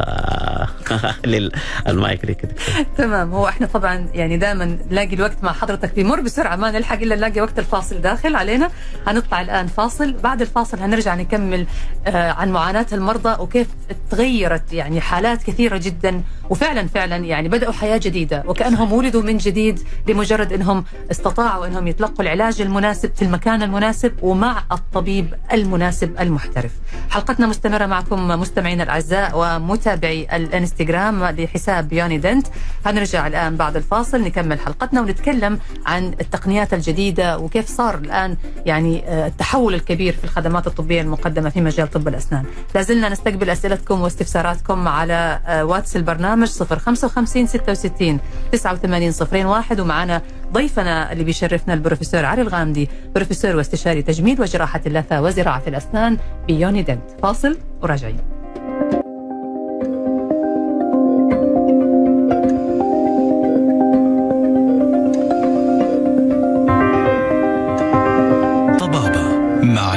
[2.25, 2.51] دكتور.
[2.99, 3.33] تمام.
[3.33, 7.41] هو إحنا طبعا يعني دائما نلاقي الوقت مع حضرتك بيمر بسرعة ما نلحق إلا نلاقي
[7.41, 8.37] وقت الفاصل داخل.
[8.37, 8.71] علينا.
[9.07, 10.13] هنطلع الآن فاصل.
[10.13, 11.67] بعد الفاصل هنرجع نكمل
[12.07, 13.69] آه عن معاناة المرضى وكيف
[14.11, 19.81] تغيرت يعني حالات كثيرة جدا وفعلا فعلا يعني بدأوا حياة جديدة وكأنهم ولدوا من جديد
[20.09, 26.71] لمجرد إنهم استطاعوا إنهم يتلقوا العلاج المناسب في المكان المناسب ومع الطبيب المناسب المحترف.
[27.11, 32.47] حلقتنا مستمرة معكم مستمعينا الأعزاء ومتابعي الإنستغرام لحساب يوني دنت
[32.87, 39.27] هنرجع الآن بعد الفاصل نكمل حلقتنا ونتكلم عن التقنيات الجديدة وكيف صار الآن يعني آه،
[39.27, 42.45] التحول الكبير في الخدمات الطبية المقدمة في مجال طب الأسنان.
[42.75, 48.20] لازلنا نستقبل أسئلتكم واستفساراتكم على آه، Whats البرنامج البرنامج 055 66
[48.53, 55.62] 89 01 ومعنا ضيفنا اللي بيشرفنا البروفيسور علي الغامدي بروفيسور واستشاري تجميل وجراحة اللثة وزراعة
[55.66, 57.11] الأسنان ب Unident.
[57.23, 58.20] فاصل وراجعين.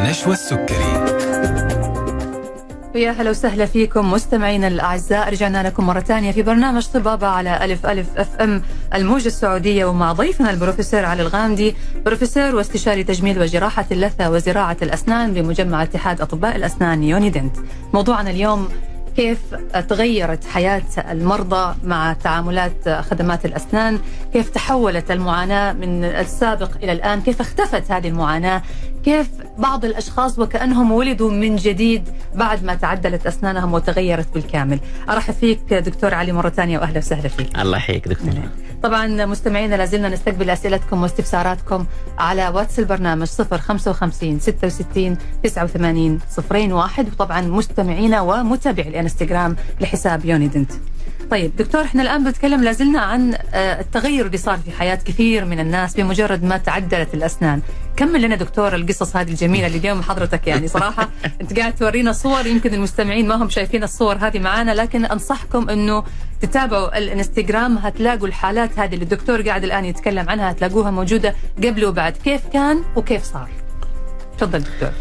[0.10, 1.07] نشوى السكري.
[2.98, 7.86] ويا هلا وسهلا فيكم مستمعينا الأعزاء رجعنا لكم مرة ثانية في برنامج طبابة على ألف
[7.86, 8.62] ألف FM
[8.94, 15.84] الموجة السعودية ومع ضيفنا البروفيسور علي الغامدي بروفيسور واستشاري تجميل وجراحة اللثة وزراعة الأسنان بمجمع
[15.84, 17.56] اتحاد أطباء الأسنان Unident.
[17.94, 18.70] موضوعنا اليوم
[19.18, 19.40] كيف
[19.90, 24.00] تغيرت حياة المرضى مع تعاملات خدمات الأسنان؟
[24.34, 28.62] كيف تحولت المعاناة من السابق إلى الآن؟ كيف اختفت هذه المعاناة؟
[29.06, 29.28] كيف
[29.58, 36.14] بعض الأشخاص وكأنهم ولدوا من جديد بعد ما تعدلت أسنانهم وتغيرت بالكامل؟ أرحب فيك دكتور
[36.14, 37.60] علي مرة ثانية وأهلا وسهلا فيك.
[37.60, 38.34] الله يحييك دكتور.
[38.84, 41.86] طبعا مستمعينا لازلنا نستقبل أسئلتكم واستفساراتكم
[42.18, 46.20] على واتس البرنامج 055 66 89
[46.74, 50.72] 01 وطبعا مستمعينا ومتابعي الانستغرام لحساب يوني دنت.
[51.32, 55.60] طيب دكتور إحنا الآن بنتكلم لازلنا عن آه، التغير اللي صار في حياة كثير من
[55.60, 57.62] الناس بمجرد ما تعدلت الأسنان.
[57.98, 61.10] كمل لنا دكتور القصص هذه الجميلة اللي اليوم حضرتك يعني صراحة
[61.42, 66.04] أنت قاعد تورينا صور يمكن المستمعين ما هم شايفين الصور هذه معانا لكن أنصحكم إنه
[66.42, 72.18] تتابعوا الإنستغرام هتلاقوا الحالات هذه اللي الدكتور قاعد الآن يتكلم عنها هتلاقوها موجودة قبل وبعد
[72.18, 73.50] كيف كان وكيف صار.
[74.38, 74.92] تفضل دكتور.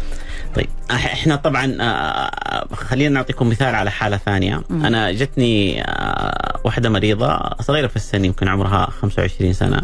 [0.57, 0.69] طيب.
[0.91, 4.61] إحنا طبعا آه، خلينا نعطيكم مثال على حالة ثانية.
[4.71, 9.81] أنا جتني آه، واحدة مريضة صغيرة في السن يمكن عمرها 25 سنة.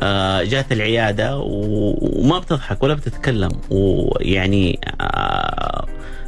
[0.00, 5.86] آه، جات العيادة وما بتضحك ولا بتتكلم ويعني آه،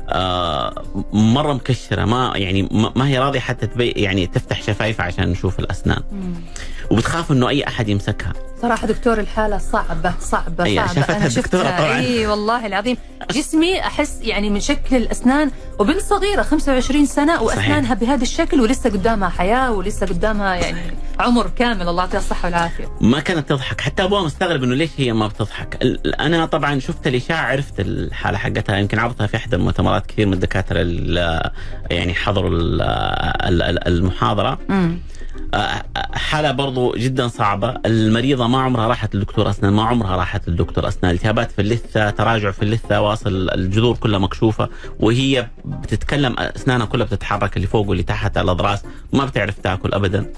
[0.08, 0.82] آه،
[1.12, 6.02] مرة مكشرة ما يعني ما هي راضية حتى تبي يعني تفتح شفايفها عشان نشوف الأسنان.
[6.90, 8.32] وبتخاف إنه أي أحد يمسكها.
[8.62, 10.92] صراحة دكتور الحالة صعبة صعبة أي، صعبة.
[10.94, 11.78] شافتها أنا الدكتورة شفتها.
[11.78, 11.98] طبعاً.
[11.98, 12.96] إي والله العظيم.
[13.30, 19.28] جسمي أحس يعني من شكل الأسنان وبنت صغيرة 25 سنة وأسنانها بهذا الشكل ولسه قدامها
[19.28, 20.80] حياة ولسه قدامها يعني
[21.20, 21.88] عمر كامل.
[21.88, 22.88] الله يعطيها الصحة والعافية.
[23.00, 23.80] ما كانت تضحك.
[23.80, 25.78] حتى أبوها مستغرب إنه ليش هي ما بتضحك.
[26.20, 28.76] أنا طبعا شفت الإشاعة عرفت الحالة حقتها.
[28.78, 31.50] يمكن عرضتها في إحدى المؤتمرات كثير من الدكاترة ال-
[31.90, 34.58] يعني حضروا ال- ال- ال- المحاضرة.
[34.70, 34.90] آه،
[36.14, 37.74] حالة برضو جدا صعبة.
[37.86, 41.14] المريضة ما عمرها راحت لدكتور أسنان ما عمرها راحت لدكتور أسنان.
[41.14, 44.68] التهابات في اللثة تراجع في اللثة واصل الجذور كلها مكشوفة
[45.00, 50.32] وهي بتتكلم أسنانها كلها بتتحرك اللي فوق واللي تحت الأضراس ما بتعرف تاكل ابدا.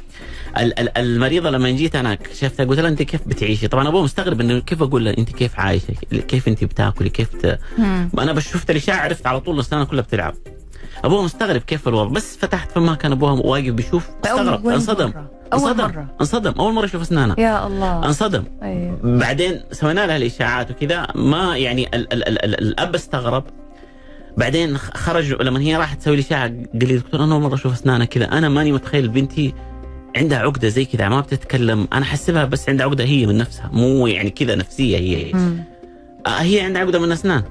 [0.59, 4.41] ال- ال- المريضة لما جيت أنا شفتها قلت لها أنت كيف بتعيشي؟ طبعا أبوها مستغرب
[4.41, 5.95] إنه كيف أقول لها أنت كيف عايشة؟
[6.29, 7.59] كيف أنت بتاكلي؟ كيف ت...
[8.19, 10.35] أنا بس شفت الاشاعه عرفت على طول أسنانها كلها بتلعب.
[11.05, 15.13] ابوها مستغرب كيف الوضع بس فتحت فما كان ابوها واقف بيشوف استغرب أول انصدم.
[15.53, 16.07] أول انصدم مرة.
[16.21, 18.07] انصدم أول مرة يشوف اسنانها يا الله.
[18.07, 18.45] انصدم.
[18.63, 18.99] أيوه.
[19.03, 23.45] بعدين سوينا لها الإشاعات وكذا ما يعني ال ال ال ال الأب استغرب.
[24.37, 27.73] بعدين خرج لما هي راحت تسوي لي اشاعه قال لي دكتور أنا أول مرة أشوف
[27.73, 29.55] اسنانها كذا أنا ماني متخيل بنتي
[30.17, 34.07] عندها عقدة زي كذا ما بتتكلم أنا حسبها بس عندها عقدة هي من نفسها مو
[34.07, 35.65] يعني كذا نفسية هي مم.
[36.27, 37.43] آه هي عندها عقدة من أسنان.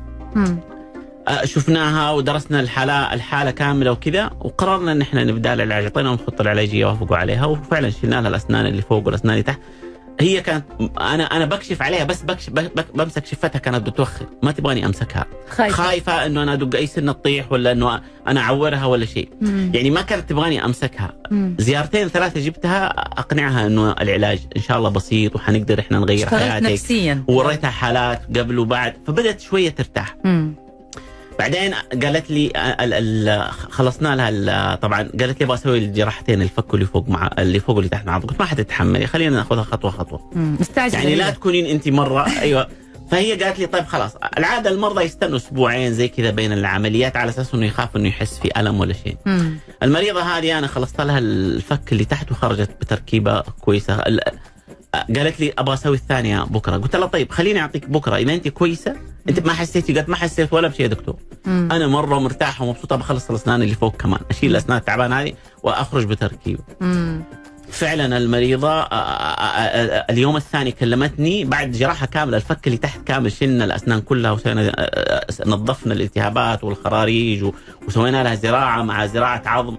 [1.44, 7.18] شفناها ودرسنا الحالة الحالة كاملة وكذا وقررنا إن إحنا نبدأ العلاج اعطينا الخطة العلاجية وافقوا
[7.18, 9.60] عليها وفعلا شلنا لها الأسنان اللي فوق والأسنان اللي تحت.
[10.20, 10.66] هي كانت
[11.02, 15.26] أنا أنا بكشف عليها بس بكشف بك بمسك شفتها كانت بتوخر ما تبغاني أمسكها.
[15.50, 15.76] خايفة.
[15.84, 19.30] خايفة إنه أنا أدق أي سنة تطيح ولا إنه أنا أعورها ولا شيء.
[19.74, 21.14] يعني ما كانت تبغاني أمسكها.
[21.32, 21.56] مم.
[21.60, 22.86] زيارتين ثلاثة جبتها
[23.20, 26.66] أقنعها إنه العلاج إن شاء الله بسيط وحنقدر إحنا نغير حياتك.
[26.72, 27.24] نفسيا.
[27.28, 30.16] ووريتها حالات قبل وبعد فبدت شوية ترتاح.
[30.24, 30.56] مم.
[31.40, 36.86] بعدين قالت لي ال ال خلصنا لها طبعا قالت لي أبغى أسوي الجراحتين الفك اللي
[36.86, 40.30] فوق مع اللي فوق واللي تحت مع بعض قلت ما حتتحملي خلينا ناخذها خطوة خطوة
[40.36, 40.58] مم.
[40.60, 41.30] مستعجلة يعني لا.
[41.30, 42.68] تكونين انت مرة أيوه
[43.12, 47.54] فهي قالت لي طيب خلاص العادة المرضى يستنوا أسبوعين زي كذا بين العمليات على أساس
[47.54, 49.58] إنه يخاف إنه يحس في ألم ولا شيء مم.
[49.84, 54.20] المريضة هذه أنا خلصت لها الفك اللي تحت وخرجت بتركيبة كويسة ال-
[55.16, 58.96] قالت لي أبغى أسوي الثانية بكرة قلت لها طيب خليني أعطيك بكرة إذا انت كويسة
[59.30, 61.16] انت ما حسيتي قالت ما حسيت ولا بشيء يا دكتور.
[61.46, 61.70] مم.
[61.72, 64.20] أنا مرة مرتاحة ومبسوطة بخلص الأسنان اللي فوق كمان.
[64.30, 65.34] أشيل الأسنان التعبانه هذه
[65.64, 66.60] وأخرج بتركيب.
[66.82, 67.24] مم.
[67.72, 72.38] فعلا المريضة آه، آه، آه، اليوم الثاني كلمتني بعد جراحة كاملة.
[72.38, 74.72] الفك اللي تحت كامل شلنا الأسنان كلها وسوينا
[75.46, 77.46] نظفنا الالتهابات والخراريج
[77.88, 79.78] وسوينا لها زراعة مع زراعة عظم.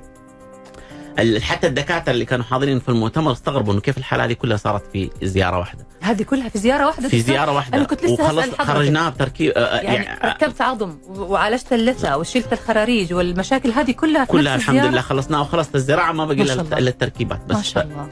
[1.41, 5.11] حتى الدكاترة اللي كانوا حاضرين في المؤتمر استغربوا إنه كيف الحالة هذه كلها صارت في
[5.23, 8.55] زيارة واحدة هذه كلها في زيارة واحدة في؟ زيارة واحدة أنا كنت لسه وخلص.
[8.59, 14.33] خرجناها بتركيب آه، آه، يعني ركبت عظم وعالجت اللثة وشلت الخراريج والمشاكل هذه كلها في
[14.33, 16.43] كلها الحمد؟ لله خلصناها وخلصت الزراعة ما بقي.
[16.43, 18.09] إلا التركيبات بس ما شاء الله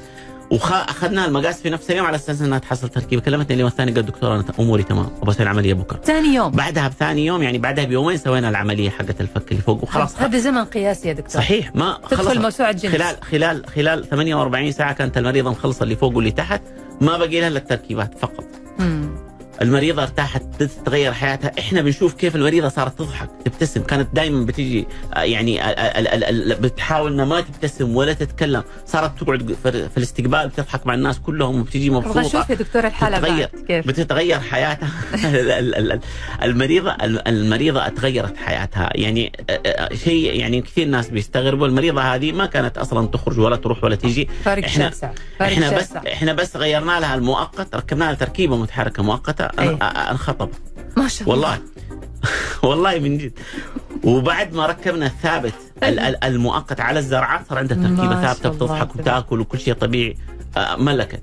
[0.50, 3.22] وأخذنا المقاس في نفس اليوم على أساس إنها تحصل تركيبة.
[3.22, 5.10] كلمتني اليوم الثاني قال دكتور أنا أموري تمام.
[5.22, 6.00] أبغى أسوي العملية بكرة.
[6.04, 6.50] ثاني يوم.
[6.50, 9.82] بعدها بثاني يوم يعني بعدها بيومين سوينا العملية حقت الفك اللي فوق.
[9.82, 10.16] وخلاص.
[10.18, 11.42] هذا زمن قياسي يا دكتور.
[11.42, 11.74] صحيح.
[11.74, 12.92] ما تدخل موسوعة جنس.
[12.92, 16.62] خلال خلال خلال 48 ساعة كانت المريضه مخلصه اللي فوق واللي تحت.
[17.00, 18.44] ما بقي لها إلا التركيبات فقط.
[18.78, 19.31] مم.
[19.62, 21.52] المريضة ارتاحت تتغير حياتها.
[21.58, 23.82] إحنا بنشوف كيف المريضة صارت تضحك تبتسم.
[23.82, 28.62] كانت دائما بتيجي يعني ال- ال- ال- ال- بتحاول إنها ما تبتسم ولا تتكلم.
[28.86, 32.20] صارت تقعد في الاستقبال بتضحك مع الناس كلهم وبتيجي أبغى مبسوطة.
[32.40, 34.88] أشوف يا دكتور الحالة بتتغير كيف؟ بتتغير حياتها.
[35.24, 36.00] ال- ال- ال-
[36.42, 38.90] المريضة ال- المريضة تغيرت حياتها.
[38.94, 39.32] يعني
[40.04, 41.66] شيء يعني كثير ناس بيستغربوا.
[41.66, 45.70] المريضة هذه ما كانت أصلا تخرج ولا تروح ولا تيجي فارق إحنا- شاسع فارق إحنا
[45.70, 46.02] بس شاسع.
[46.12, 49.48] إحنا بس غيرنا لها المؤقت ركبنا لها تركيبة متحركة مؤقتة.
[49.58, 50.48] أنخطب
[50.96, 51.58] ما شاء الله والله
[52.70, 53.32] والله من جد
[54.04, 58.96] وبعد ما ركبنا الثابت ال- ال- المؤقت على الزرعات صار عندها تركيبة ثابتة بتضحك.
[58.96, 60.16] وتاكل وكل شيء طبيعي
[60.78, 61.22] ملكت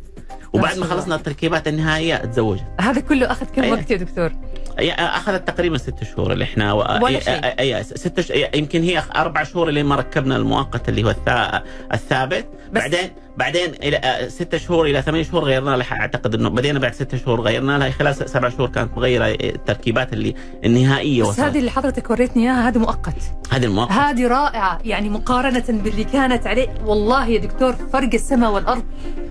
[0.54, 0.86] وبعد ما.
[0.86, 3.72] خلصنا التركيبات النهائية تزوجت هذا كله أخذ كم أي.
[3.72, 4.32] وقت يا دكتور؟
[4.80, 6.78] أخذت تقريبا ست شهور اللي إحنا و...
[7.04, 7.34] ولا شيء.
[7.60, 8.32] اي أي- ست ش...
[8.56, 11.64] يمكن هي أربع شهور اللي ما ركبنا المؤقت اللي هو الثا...
[11.94, 13.10] الثابت بعدين
[13.40, 16.02] بعدين إلى آه، ست شهور إلى ثمان شهور غيرنا لها.
[16.02, 17.90] أعتقد إنه بدينا بعد ست شهور غيرنا لها.
[17.90, 22.78] خلال سبع شهور كانت مغيرة التركيبات اللي النهائية بس هذه اللي حضرتك وريتني إياها هذه
[22.78, 23.16] مؤقت.
[23.52, 23.92] هذه المؤقت.
[23.92, 26.68] هذه رائعة يعني مقارنة باللي كانت عليه.
[26.86, 28.84] والله يا دكتور فرق السماء والأرض.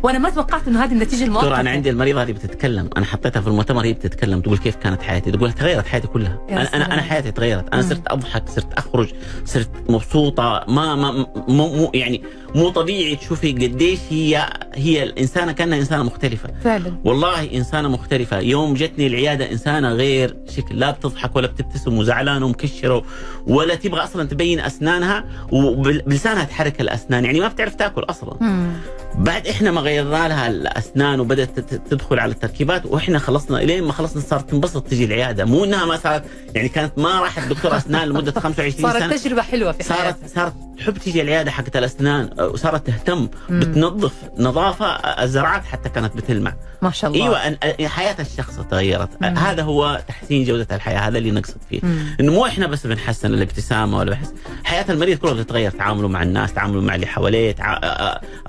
[0.03, 1.47] وأنا ما توقعت إنه هذه النتيجة المؤقتة.
[1.47, 2.91] دكتور أنا عندي المريضة هذه بتتكلم.
[2.97, 4.41] أنا حطيتها في المؤتمر هي بتتكلم.
[4.41, 6.39] تقول كيف كانت حياتي؟ تقول تغيرت حياتي كلها.
[6.51, 6.95] أنا أنا.
[6.95, 7.75] أنا حياتي تغيرت.
[7.75, 7.83] أنا.
[7.83, 9.09] صرت أضحك صرت أخرج
[9.45, 12.23] صرت مبسوطة ما ما مو, مو يعني
[12.55, 16.49] مو طبيعي تشوفي قديش هي هي الإنسانة كأنها إنسانة مختلفة.
[16.65, 16.93] فعلا.
[17.05, 18.39] والله إنسانة مختلفة.
[18.39, 20.79] يوم جتني العيادة إنسانة غير شكل.
[20.79, 23.05] لا بتضحك ولا بتبتسم وزعلانة ومكشرة
[23.47, 27.25] ولا تبغى أصلا تبين أسنانها وبلسانها تحرك الأسنان.
[27.25, 28.37] يعني ما بتعرف تاكل أصلا.
[28.41, 28.73] مم.
[29.15, 34.23] بعد إحنا ما غيرنا لها الأسنان وبدأت تدخل على التركيبات وإحنا خلصنا إلين ما خلصنا
[34.23, 35.45] صارت تنبسط تجي العيادة.
[35.45, 39.17] مو إنها ما صارت يعني كانت ما راحت دكتور أسنان لمدة 25 صارت سنة.
[39.17, 40.29] تجربة حلوة في صارت حياتها.
[40.35, 42.31] صارت تحب تيجي العيادة حقت الأسنان.
[42.41, 43.61] وصارت تهتم مم.
[43.61, 44.87] بتنظف نظافة
[45.23, 49.39] الزراعات حتى كانت بتلمع ما شاء الله أيوه حياة الشخص تغيرت مم.
[49.39, 52.17] هذا هو تحسين جودة الحياة هذا اللي نقصد فيه مم.
[52.21, 54.33] إنه مو إحنا بس بنحسن الابتسامة ولا بحس
[54.65, 57.55] حياة المريض كلها بتتغير تعامله مع الناس تعامله مع اللي حواليه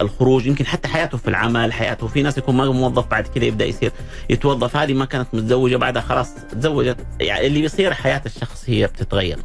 [0.02, 3.66] الخروج يمكن حتى حياته في العمل حياته في ناس يكون ما موظف بعد كذا يبدأ
[3.66, 3.92] يصير
[4.30, 9.38] يتوظف هذه ما كانت متزوجة بعدها خلاص تزوجت يعني اللي بيصير حياة الشخص هي بتتغير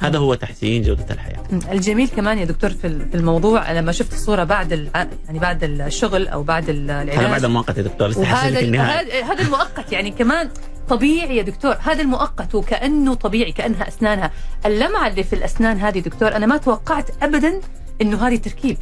[0.00, 1.42] هذا هو تحسين جودة الحياة.
[1.72, 4.90] الجميل كمان يا دكتور في الموضوع لما شفت الصورة بعد
[5.26, 9.22] يعني بعد الشغل أو بعد ال- هذا بعد العلاج المؤقت يا دكتور لسه وهذا هذا
[9.24, 10.48] هذا المؤقت يعني كمان
[10.88, 14.30] طبيعي يا دكتور هذا المؤقت وكأنه طبيعي كأنها أسنانها.
[14.66, 17.60] اللمعة اللي في الأسنان هذه دكتور أنا ما توقعت أبدا
[18.02, 18.76] إنه هذه تركيب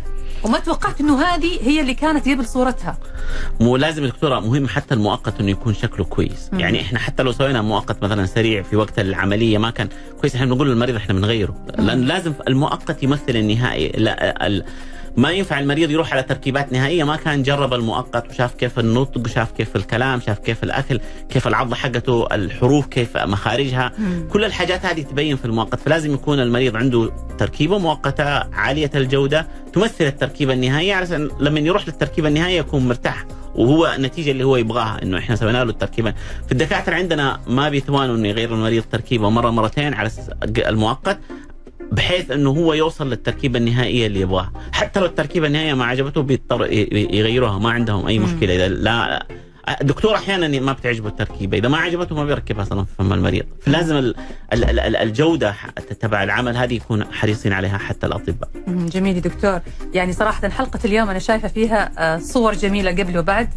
[0.45, 2.99] وما توقعت إنه هذه هي اللي كانت قبل صورتها.
[3.61, 6.49] مو لازم دكتورة مهم حتى المؤقت إنه يكون شكله كويس.
[6.53, 6.61] مم.
[6.61, 9.89] يعني إحنا حتى لو سوينا مؤقت مثلا سريع في وقت العملية ما كان
[10.21, 11.55] كويس إحنا بنقول للمريض إحنا بنغيره.
[11.79, 14.65] لأن لازم المؤقت يمثل النهائي لا ال
[15.17, 17.05] ما ينفع المريض يروح على تركيبات نهائية.
[17.05, 21.75] ما كان جرب المؤقت وشاف كيف النطق شاف كيف الكلام شاف كيف الأكل كيف العضة
[21.75, 23.93] حقته الحروف كيف مخارجها.
[23.99, 24.29] مم.
[24.33, 25.81] كل الحاجات هذه تبين في المؤقت.
[25.81, 32.29] فلازم يكون المريض عنده تركيبة مؤقتة عالية الجودة تمثل التركيبة النهائية علشان لما يروح للتركيبة
[32.29, 33.25] النهائية يكون مرتاح.
[33.55, 36.15] وهو النتيجه اللي هو يبغاها إنه إحنا سوينا له التركيبة.
[36.47, 40.11] في الدكاترة عندنا ما بيتوانوا إنه يغيروا المريض تركيبة مرة مرتين على
[40.59, 41.19] المؤقت.
[41.93, 46.73] بحيث إنه هو يوصل للتركيبة النهائية اللي يبغاها حتى لو التركيبة النهائية ما عجبته بيضطر
[46.93, 48.19] يغيروها ما عندهم أي.
[48.19, 49.27] مشكلة إذا لا
[49.81, 53.45] الدكتور أحيانا ما بتعجبه التركيبة إذا ما عجبته ما بيركبها أصلا في فم المريض.
[53.63, 54.15] فلازم ال-
[54.53, 55.55] ال- ال- ال- الجودة
[56.01, 58.49] تبع العمل هذه يكون حريصين عليها حتى الأطباء.
[58.69, 59.61] جميل دكتور.
[59.95, 63.49] يعني صراحة حلقة اليوم أنا شايفة فيها آه، صور جميلة قبل وبعد.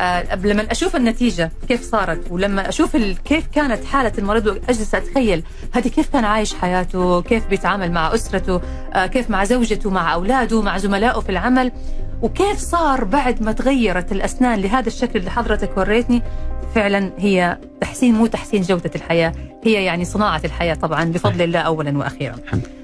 [0.00, 5.42] آه، لما أشوف النتيجة كيف صارت ولما أشوف ال- كيف كانت حالة المريض وأجلس أتخيل
[5.72, 8.60] هذه كيف كان عايش حياته كيف بيتعامل مع أسرته
[8.94, 11.72] آه، كيف مع زوجته مع أولاده مع زملائه في العمل.
[12.22, 16.22] وكيف صار بعد ما تغيرت الأسنان لهذا الشكل اللي حضرتك وريتني؟
[16.74, 19.32] فعلا هي تحسين مو تحسين جودة الحياة
[19.64, 22.36] هي يعني صناعة الحياة طبعا بفضل الله أولا وأخيرا.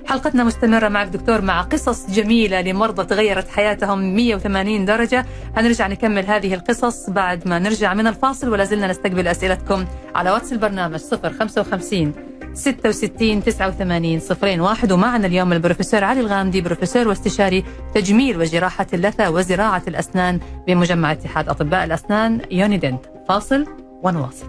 [0.07, 5.27] حلقتنا مستمرة معك دكتور مع قصص جميلة لمرضى تغيرت حياتهم 180 درجة.
[5.57, 10.53] هنرجع نكمل هذه القصص بعد ما نرجع من الفاصل ولا زلنا نستقبل أسئلتكم على Whats
[10.53, 11.01] البرنامج
[11.41, 12.13] 055
[12.55, 14.93] 66 89 صفرين واحد.
[14.93, 21.85] ومعنا اليوم البروفيسور علي الغامدي بروفيسور واستشاري تجميل وجراحة اللثة وزراعة الأسنان بمجمع اتحاد أطباء
[21.85, 23.01] الأسنان يونيدنت.
[23.29, 23.67] فاصل
[24.03, 24.47] ونواصل.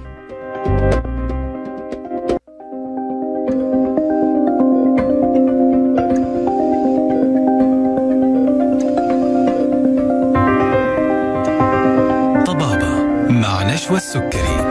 [12.46, 14.63] طبابة مع نشوى السكري.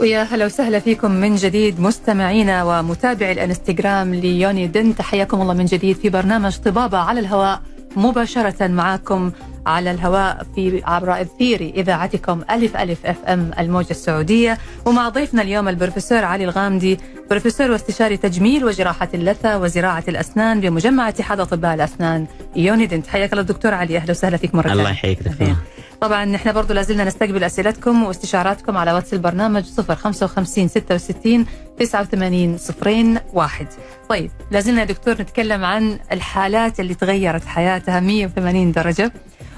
[0.00, 5.96] ويا هلا وسهلا فيكم من جديد مستمعينا ومتابعي الانستغرام ل Unident حياكم الله من جديد
[5.96, 7.60] في برنامج طبابة على الهواء
[7.96, 9.32] مباشرة معكم
[9.66, 14.58] على الهواء في عبر أثير إذاعتكم ألف ألف FM الموجة السعودية.
[14.86, 16.98] ومع ضيفنا اليوم البروفيسور علي الغامدي
[17.30, 22.26] بروفيسور واستشاري تجميل وجراحة اللثة وزراعة الأسنان بمجمع اتحاد أطباء الأسنان.
[22.56, 23.96] Unident حياك الله دكتور علي.
[23.96, 24.90] أهلا وسهلا فيك مرة الله ثانية.
[24.90, 25.56] يحييك دكتور.
[26.00, 31.46] طبعا إحنا برضو لازلنا نستقبل أسئلتكم واستشاراتكم على واتس البرنامج 055 66
[31.78, 33.66] 89 صفرين واحد.
[34.08, 39.12] طيب لازلنا دكتور نتكلم عن الحالات اللي تغيرت حياتها 180 درجة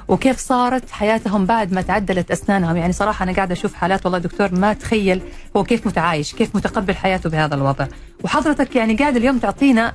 [0.09, 2.77] وكيف صارت حياتهم بعد ما تعدلت أسنانهم.
[2.77, 5.23] يعني صراحة أنا قاعدة أشوف حالات والله دكتور ما تخيل
[5.57, 7.87] هو كيف متعايش كيف متقبل حياته بهذا الوضع.
[8.25, 9.93] وحضرتك يعني قاعد اليوم تعطينا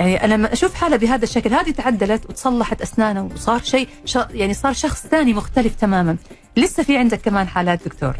[0.00, 1.54] يعني أنا لما أشوف حاله بهذا الشكل.
[1.54, 3.88] هذه تعدلت وتصلحت اسنانه وصار شيء.
[4.34, 6.16] يعني صار شخص ثاني مختلف تماما.
[6.56, 8.14] لسه في عندك كمان حالات دكتور؟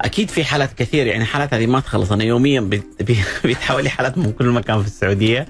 [0.00, 1.06] أكيد في حالات كثير.
[1.06, 2.12] يعني حالات هذه ما تخلص.
[2.12, 5.46] أنا يوميا بيت- بي- بيتحولي حالات من كل مكان في السعودية.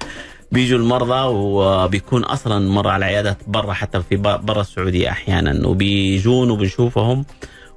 [0.52, 5.66] بيجوا المرضى وبيكون أصلا مرة على عيادات برا حتى في برا السعودية أحيانا.
[5.66, 7.24] وبيجون وبنشوفهم.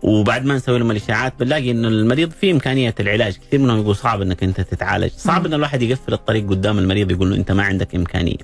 [0.04, 3.38] وبعد ما نسوي لهم الإشاعات بنلاقي إنه المريض في إمكانية العلاج.
[3.48, 5.12] كثير منهم يقول صعب إنك أنت تتعالج.
[5.18, 8.38] صعب إن الواحد يقفل الطريق قدام المريض يقول له أنت ما عندك إمكانية.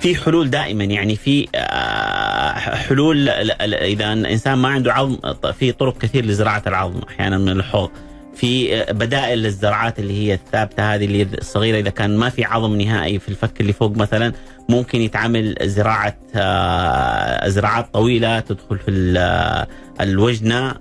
[0.00, 5.16] في حلول دائما يعني في آه، حلول إذا الانسان ما عنده عظم
[5.58, 7.90] في طرق كثير لزراعة العظم أحيانا من الحوض.
[8.36, 12.80] في آه، بدائل للزراعات اللي هي الثابتة هذه اللي الصغيره إذا كان ما في عظم
[12.80, 14.32] نهائي في الفك اللي فوق مثلا
[14.68, 19.66] ممكن يتعمل زراعة آه، زراعات طويلة تدخل في آه،
[20.00, 20.74] الوجنة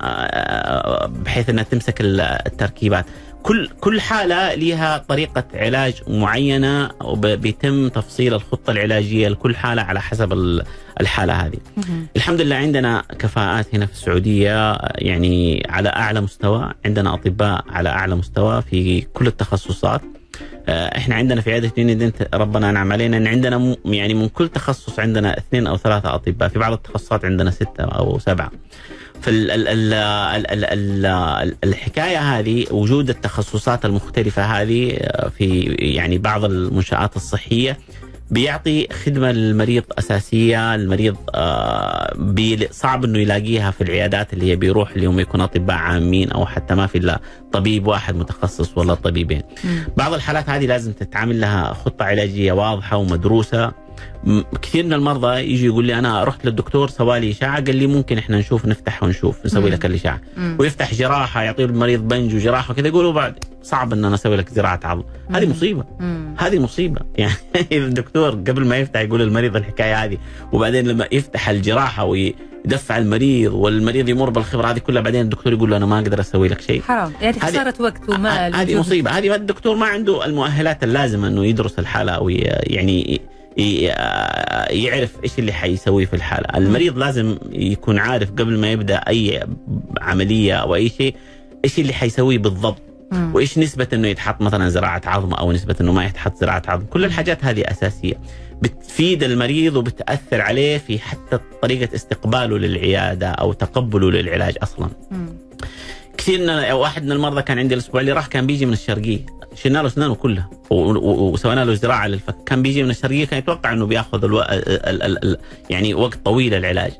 [1.08, 3.06] بحيث إنها تمسك ال- التركيبات.
[3.45, 10.34] كل كل حالة لها طريقة علاج معينة وبيتم تفصيل الخطة العلاجية لكل حالة على حسب
[10.34, 10.63] ال-
[11.01, 11.58] الحالة هذه.
[12.15, 18.15] الحمد لله عندنا كفاءات هنا في السعودية يعني على أعلى مستوى، عندنا أطباء على أعلى
[18.15, 20.01] مستوى في كل التخصصات.
[20.67, 24.99] آه، إحنا عندنا في عيادة يونيدنت ربنا أنعم علينا إن عندنا يعني من كل تخصص
[24.99, 28.51] عندنا اثنين أو ثلاثة أطباء، في بعض التخصصات عندنا ستة أو سبعة.
[29.21, 30.39] فالحكايه
[32.19, 37.78] هذه وجود التخصصات المختلفة هذه آه، في يعني بعض المنشآت الصحية
[38.32, 42.13] بيعطي خدمة للمريض أساسية، المريض آه،
[42.71, 46.75] صعب إنه يلاقيها في العيادات اللي هي بيروح اللي هم يكون أطباء عامين أو حتى
[46.75, 47.19] ما في إلا
[47.51, 49.41] طبيب واحد متخصص ولا طبيبين.
[49.97, 53.85] بعض الحالات هذه لازم تتعامل لها خطة علاجية واضحة ومدروسة
[54.62, 58.17] كثير من المرضى يجي يقول لي أنا رحت للدكتور سوى لي إشاعة قال لي ممكن
[58.17, 59.69] إحنا نشوف نفتح ونشوف نسوي.
[59.69, 60.55] لك الإشاعة مم.
[60.60, 64.79] ويفتح جراحة يعطي المريض بنج وجراحة وكذا يقولوا بعد صعب إن أنا أسوي لك زراعة
[64.84, 65.45] عظم هذه.
[65.49, 65.84] مصيبة.
[66.38, 67.34] هذه مصيبة يعني
[67.71, 70.17] الدكتور قبل ما يفتح يقول للمريض الحكاية هذه
[70.51, 75.77] وبعدين لما يفتح الجراحة ويدفع المريض والمريض يمر بالخبرة هذه كلها بعدين الدكتور يقول له
[75.77, 78.79] أنا ما أقدر أسوي لك شيء حرام يعني خسارة وقت ومال هذه.
[78.79, 83.21] مصيبة هذه الدكتور ما عنده المؤهلات اللازمة إنه يدرس الحالة أو ي- يعني ي-
[83.58, 89.48] يعرف إيش اللي حيسويه في الحالة، المريض لازم يكون عارف قبل ما يبدأ أي
[90.02, 91.15] عملية أو أي شيء
[91.65, 92.82] إيش اللي حيسويه بالضبط.
[93.34, 97.06] وإيش نسبة إنه يتحط مثلا زراعة عظم أو نسبة إنه ما يتحط زراعة عظم، كل
[97.06, 98.13] الحاجات هذه أساسية.
[98.62, 104.89] بتفيد المريض وبتأثر عليه في حتى طريقة استقباله للعيادة أو تقبله للعلاج أصلا.
[106.17, 109.25] كثير من واحد من المرضى كان عندي الأسبوع اللي راح كان بيجي من الشرقية.
[109.63, 113.86] شلنا له اسنانه كلها وسوينا له زراعة للفك كان بيجي من الشرقية كان يتوقع إنه
[113.86, 114.41] بياخذ ألو...
[114.41, 115.04] ال...
[115.04, 115.25] ال...
[115.25, 115.38] ال...
[115.69, 116.91] يعني وقت طويل العلاج.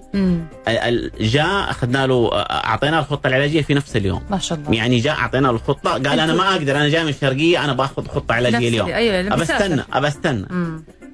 [0.68, 4.22] ال- جاء أخذنا له اعطيناه الخطة العلاجية في نفس اليوم.
[4.30, 4.74] ما شاء الله.
[4.74, 5.92] يعني جاء أعطينا له الخطة.
[5.92, 8.88] قال أنا ما أقدر أنا جاي من الشرقية أنا بأخذ خطة علاجية اليوم.
[8.88, 9.44] أيوه أبى.
[9.44, 10.46] استنى أبى استنى.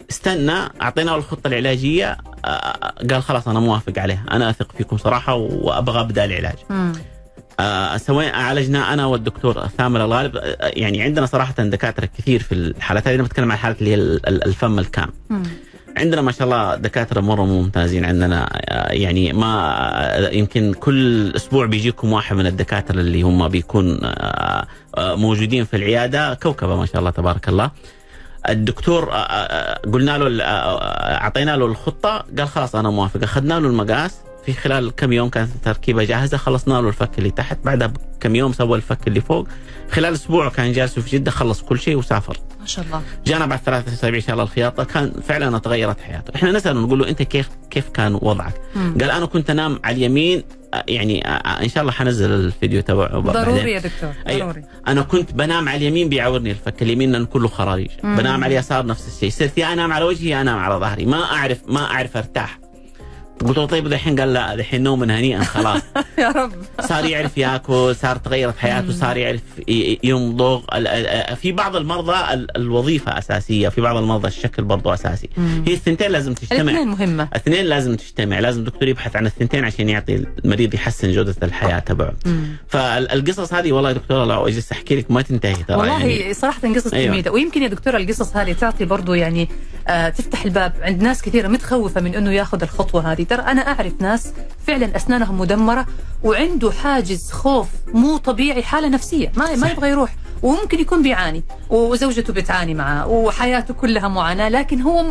[0.10, 2.18] استنى اعطيناه الخطة العلاجية.
[3.12, 4.26] قال خلاص أنا موافق عليها.
[4.32, 6.56] أنا أثق فيكم صراحة وأبغى أبدأ العلاج.
[6.70, 6.94] مم.
[7.62, 13.08] آه، سوينا عالجنا أنا والدكتور ثامر الغالب آه، يعني عندنا صراحة دكاترة كثير في الحالات
[13.08, 13.16] هذه.
[13.16, 15.10] أنا بتكلم عن الحالات اللي هي ال- ال- الفم الكام.
[15.98, 18.50] عندنا ما شاء الله دكاترة مرة ممتازين عندنا.
[18.54, 24.00] آه، يعني ما يمكن كل أسبوع بيجيكم واحد من الدكاترة اللي هم بيكون
[24.98, 26.34] موجودين في العيادة.
[26.34, 27.72] كوكبة ما شاء الله تبارك الله.
[28.50, 29.10] الدكتور
[29.94, 32.24] قلنا له أعطينا له الخطة.
[32.38, 33.24] قال خلاص أنا موافق.
[33.24, 34.16] أخذنا له المقاس.
[34.46, 37.58] في خلال كم يوم كانت التركيبه جاهزة خلصنا له الفك اللي تحت.
[37.66, 39.48] بعدها بكم يوم سوى الفك اللي فوق.
[39.92, 42.38] خلال أسبوع كان جالس في جدة خلص كل شيء وسافر.
[42.60, 43.02] ما شاء الله.
[43.26, 44.84] جانا بعد ثلاثة أسابيع شال الخياطة.
[44.84, 46.36] كان فعلا تغيرت حياته.
[46.36, 48.98] إحنا نساله نقول له أنت كيف كيف كان وضعك؟ مم.
[49.02, 50.44] قال أنا كنت أنام على اليمين.
[50.88, 53.44] يعني آه، آه، إن شاء الله حنزل الفيديو تبعه بعدين.
[53.44, 54.46] ضروري يا دكتور أيوة.
[54.46, 54.64] ضروري.
[54.88, 57.90] أنا كنت بنام على اليمين بيعورني الفك اليمين لأن كله خراريج.
[58.04, 59.30] بنام على اليسار نفس الشيء.
[59.30, 61.06] صرت يا أنام على وجهي يا أنام على ظهري.
[61.06, 62.60] ما اعرف ما أعرف أرتاح.
[63.48, 65.82] قلت له طيب الحين قال لا الحين نوم هنيئا خلاص.
[66.18, 66.52] يا رب.
[66.82, 69.42] صار يعرف ياكل صار تغيرت حياته صار يعرف
[70.04, 70.62] يمضغ
[71.36, 75.30] في بعض المرضى ال- الوظيفة أساسية في بعض المرضى الشكل برضو أساسي.
[75.68, 76.62] هي الثنتين لازم تجتمع.
[76.62, 77.28] الاثنين مهمة.
[77.34, 78.40] اثنين لازم تجتمع.
[78.40, 82.14] لازم الدكتور يبحث عن الثنتين عشان يعطي المريض يحسن جودة الحياة تبعه.
[82.68, 86.34] فالقصص هذه والله يا دكتور لو اجلس أحكي لك ما تنتهي ترى والله يعني.
[86.34, 87.06] صراحة قصص أيوة.
[87.14, 87.32] جميلة.
[87.32, 89.50] ويمكن يا دكتورة القصص هذه تعطي برضو يعني
[89.88, 93.24] آه تفتح الباب عند ناس كثيرة متخوفة من إنه ياخذ الخطوة هذه.
[93.32, 94.34] ترى أنا أعرف ناس
[94.68, 95.86] فعلا أسنانهم مدمرة
[96.24, 99.32] وعنده حاجز خوف مو طبيعي حالة نفسية.
[99.38, 100.16] ما ما يبغى يروح.
[100.44, 105.04] وممكن يكون بيعاني وزوجته بتعاني معاه وحياته كلها معاناة لكن هو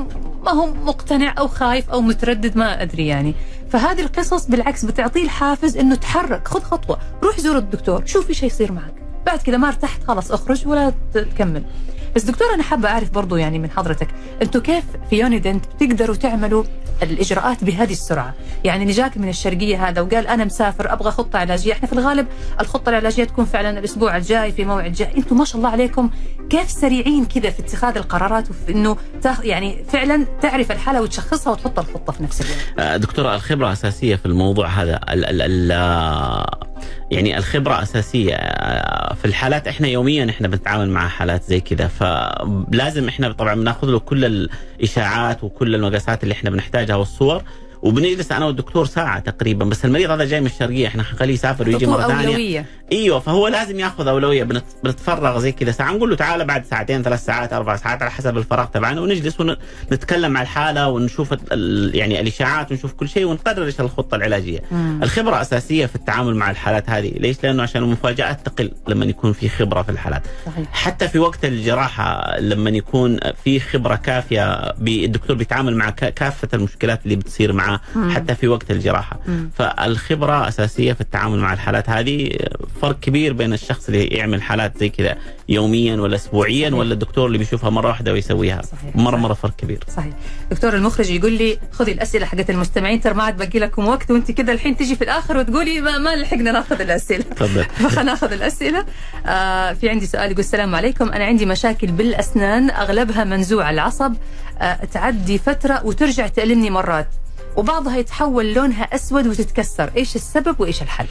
[0.45, 3.35] ما هو مقتنع أو خايف أو متردد ما أدري يعني.
[3.71, 6.49] فهذه القصص بالعكس بتعطيه الحافز إنه تحرك.
[6.49, 6.99] خذ خطوة.
[7.23, 8.07] روح زور الدكتور.
[8.07, 8.95] شوف إيش هيصير معك.
[9.27, 11.65] بعد كذا ما ارتحت خلاص اخرج ولا تكمل
[12.17, 14.09] بس دكتور أنا حابة أعرف برضو يعني من حضرتك
[14.43, 16.65] أنتم كيف في يونيدنت بتقدروا تعملوا
[17.03, 18.35] الإجراءات بهذه السرعة؟
[18.65, 22.27] يعني اللي جاك من الشرقية هذا وقال أنا مسافر أبغى خطة علاجية إحنا في الغالب
[22.61, 25.17] الخطة العلاجية تكون فعلا الأسبوع الجاي في موعد جاي.
[25.17, 26.11] أنتم ما شاء الله عليكم
[26.51, 28.97] كيف سريعين كذا في اتخاذ القرارات وفي إنه
[29.43, 32.59] يعني فعلا تعرف الحالة وتشخصها وتحط الخطه في نفس الوقت.
[32.79, 36.70] آه، دكتورة الخبرة أساسية في الموضوع هذا ال ال ال آه،
[37.11, 38.35] يعني الخبرة أساسية.
[38.35, 43.89] آه، في الحالات إحنا يوميا إحنا بنتعامل مع حالات زي كذا فلازم إحنا طبعا بناخذ
[43.89, 44.49] له كل
[44.81, 47.43] الإشاعات وكل المقاسات اللي إحنا بنحتاجها والصور.
[47.83, 51.87] وبنجلس أنا والدكتور ساعة تقريبا بس المريض هذا جاي من الشرقية إحنا حنخليه يسافر ويجي
[51.87, 56.17] مرة ثانية أولوية أيوه فهو لازم ياخذ أولوية بنت- بنتفرغ زي كذا ساعة نقول له
[56.17, 59.37] تعال بعد ساعتين ثلاث ساعات أربع ساعات على حسب الفراغ تبعنا ونجلس
[59.91, 61.35] ونتكلم مع الحالة ونشوف
[61.95, 64.61] يعني الإشاعات ونشوف كل شيء ونقرر إيش الخطة العلاجية.
[64.71, 65.01] مم.
[65.03, 69.49] الخبرة أساسية في التعامل مع الحالات هذه، ليش؟ لأنه عشان المفاجآت تقل لما يكون في
[69.49, 70.23] خبرة في الحالات.
[70.47, 76.49] صحيح حتى في وقت الجراحة لما يكون في خبرة كافية الدكتور بيتعامل مع كا- كافة
[76.55, 77.53] المشكلات اللي بتصير
[77.97, 78.11] مم.
[78.11, 79.21] حتى في وقت الجراحة.
[79.27, 79.51] مم.
[79.59, 82.31] فالخبرة أساسية في التعامل مع الحالات هذه
[82.83, 85.17] فرق كبير بين الشخص اللي يعمل حالات زي كذا
[85.49, 86.81] يوميا ولا اسبوعيا صحيح.
[86.81, 88.97] ولا الدكتور اللي بيشوفها مرة واحدة ويسويها صحيح.
[88.97, 89.21] مرة صحيح.
[89.21, 90.15] مرة فرق كبير صحيح
[90.51, 94.31] دكتور المخرج يقول لي خذي الأسئلة حقت المستمعين ترى ما عاد باقي لكم وقت وأنت
[94.31, 98.85] كده الحين تجي في الآخر وتقولي ما, ما لحقنا ناخذ الأسئلة تفضل فخلنا ناخذ الأسئلة
[99.27, 104.15] آه في عندي سؤال يقول السلام عليكم أنا عندي مشاكل بالأسنان أغلبها منزوع العصب
[104.61, 107.09] آه تعدي فترة وترجع تألمني مرات
[107.57, 111.07] وبعضها يتحول لونها أسود وتتكسر إيش السبب وإيش الحل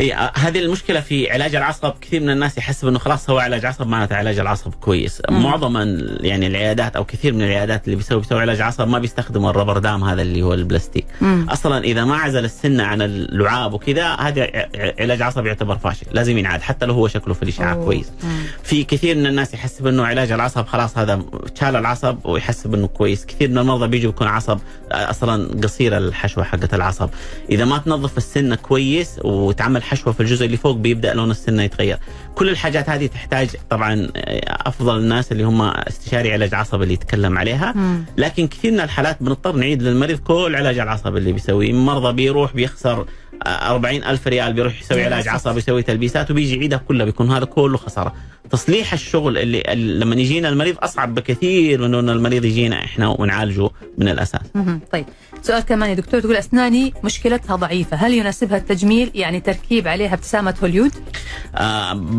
[0.00, 3.64] إي آه، هذه المشكلة في علاج العصب كثير من الناس يحسب إنه خلاص هو علاج
[3.66, 5.42] عصب معناته علاج العصب كويس مم.
[5.42, 5.76] معظم
[6.20, 10.04] يعني العيادات أو كثير من العيادات اللي بيسوي بيسوي علاج عصب ما بيستخدموا الربر دام
[10.04, 11.46] هذا اللي هو البلاستيك مم.
[11.50, 14.48] أصلا إذا ما عزل السنة عن اللعاب وكذا هذا
[15.00, 17.74] علاج عصب يعتبر فاشل لازم ينعاد حتى لو هو شكله في الإشعاع.
[17.74, 18.42] كويس مم.
[18.62, 21.22] في كثير من الناس يحسب إنه علاج العصب خلاص هذا
[21.60, 24.58] شال العصب ويحسب إنه كويس كثير من المرضى بيجوا بيكون عصب
[24.92, 27.10] أصلا قصير الحشوة حقت العصب.
[27.50, 31.98] إذا ما تنظف السنة كويس وتعمل حشوة في الجزء اللي فوق بيبدأ لون السنة يتغير.
[32.34, 34.08] كل الحاجات هذه تحتاج طبعا
[34.46, 37.72] أفضل الناس اللي هم استشاري علاج عصب اللي يتكلم عليها.
[37.76, 38.04] مم.
[38.16, 41.72] لكن كثير من الحالات بنضطر نعيد للمريض كل علاج العصب اللي بيسويه.
[41.72, 43.06] مرضى بيروح بيخسر
[43.46, 45.28] أربعين ألف ريال بيروح يسوي علاج.
[45.28, 48.14] عصب يسوي تلبيسات وبيجي يعيدها كلها بيكون هذا كله خسارة.
[48.50, 54.08] تصليح الشغل اللي, لما يجينا المريض أصعب بكثير من أن المريض يجينا إحنا ونعالجه من
[54.08, 54.40] الأساس.
[54.92, 55.06] طيب
[55.42, 57.96] سؤال كمان يا دكتور تقول أسناني مشكلتها ضعيفة.
[57.96, 61.00] هل يناسبها التجميل؟ يعني تركيب عليها ابتسامة هوليود؟ آه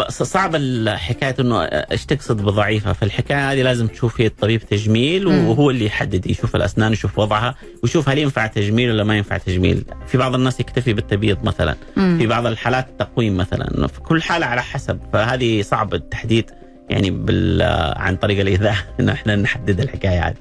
[0.10, 5.28] صعب الحكاية إنه إيش تقصد بضعيفه في الحكاية هذه لازم تشوفي الطبيب تجميل.
[5.28, 9.84] وهو اللي يحدد يشوف الأسنان يشوف وضعها ويشوف هل ينفع تجميل ولا ما ينفع تجميل.
[10.08, 11.76] في بعض الناس يكتفي بالتبييض مثلا.
[11.96, 13.88] في بعض الحالات تقويم مثلا.
[13.88, 15.00] في كل حالة على حسب.
[15.14, 16.52] فهذه صعب التحديد.
[16.92, 17.62] يعني بال
[17.98, 20.36] عن طريق الإذاعة إنه إحنا نحدد الحكاية هذه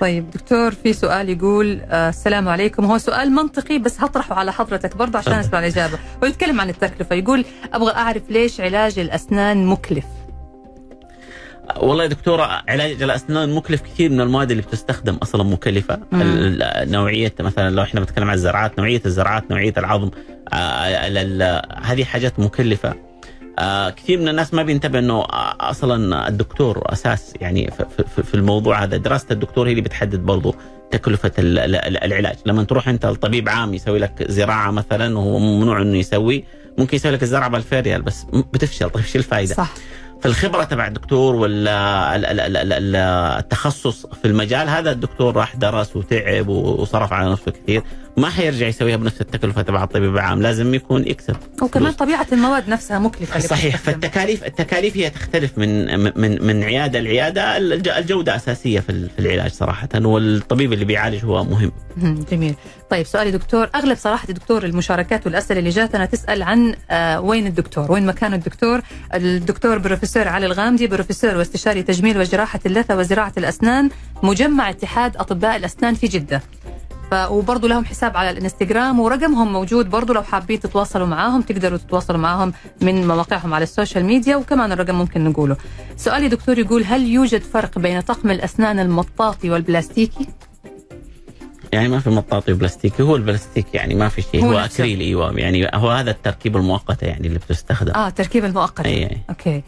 [0.00, 2.84] طيب دكتور في سؤال يقول آه السلام عليكم.
[2.84, 5.32] هو سؤال منطقي بس هطرحه على حضرتك برضه عشان.
[5.32, 5.98] أسمع الإجابة.
[6.22, 7.16] هو يتكلم عن التكلفة.
[7.16, 10.04] يقول أبغى أعرف ليش علاج الأسنان مكلف؟
[11.76, 15.98] والله يا دكتورة علاج الأسنان مكلف كثير من المواد اللي بتستخدم أصلا مكلفة.
[16.84, 20.10] نوعية مثلا لو إحنا بنتكلم عن الزراعات نوعية الزراعات نوعية العظم
[20.52, 22.94] آه، هذه حاجات مكلفة.
[23.58, 27.70] آه، كثير من الناس ما بينتبه إنه آه، أصلا الدكتور أساس يعني
[28.26, 30.54] في- الموضوع هذا دراسة الدكتور هي اللي بتحدد برضه
[30.90, 32.36] تكلفة ال- ال- العلاج.
[32.46, 36.44] لما تروح أنت لطبيب عام يسوي لك زراعة مثلا وهو ممنوع إنه يسوي
[36.78, 39.72] ممكن يسوي لك الزراعه ب 2000 ريال بس بتفشل طيب شو الفائده؟ صح.
[40.22, 42.96] فالخبرة تبع الدكتور ولا ال- ال- ال- ال- ال-
[43.38, 47.82] التخصص في المجال هذا الدكتور راح درس وتعب وصرف على نفسه كثير.
[48.16, 51.92] ما حيرجع يسويها بنفس التكلفة تبع الطبيب العام لازم يكون يكسب وكمان.
[51.92, 53.76] طبيعة المواد نفسها مكلفة صحيح.
[53.76, 59.18] فالتكاليف التكاليف هي تختلف من من من عيادة لعيادة الج- الجودة أساسية في ال- في
[59.18, 62.24] العلاج صراحة والطبيب اللي بيعالج هو مهم مهم.
[62.32, 62.54] جميل
[62.90, 67.92] طيب سؤالي دكتور أغلب صراحة دكتور المشاركات والأسئلة اللي جاتنا تسأل عن آه وين الدكتور
[67.92, 68.80] وين مكان الدكتور
[69.14, 73.90] الدكتور بروفيسور علي الغامدي بروفيسور واستشاري تجميل وجراحة اللثة وزراعة الأسنان
[74.22, 76.42] مجمع اتحاد أطباء الأسنان في جدة
[77.10, 77.14] ف...
[77.30, 82.52] وبرضه لهم حساب على الانستغرام ورقمهم موجود برضه لو حابين تتواصلوا معاهم تقدروا تتواصلوا معاهم
[82.80, 85.56] من مواقعهم على ال social media وكمان الرقم ممكن نقوله.
[85.96, 90.28] سؤالي دكتور يقول هل يوجد فرق بين طقم الأسنان المطاطي والبلاستيكي؟
[91.72, 94.58] يعني ما في مطاطي وبلاستيكي هو البلاستيك يعني ما في شيء هو هو.
[94.58, 95.38] أكريل أيوه.
[95.38, 97.92] يعني هو هذا التركيب المؤقته يعني اللي بتستخدم.
[97.94, 98.86] آه تركيب المؤقت.
[98.86, 99.62] اي اي okay.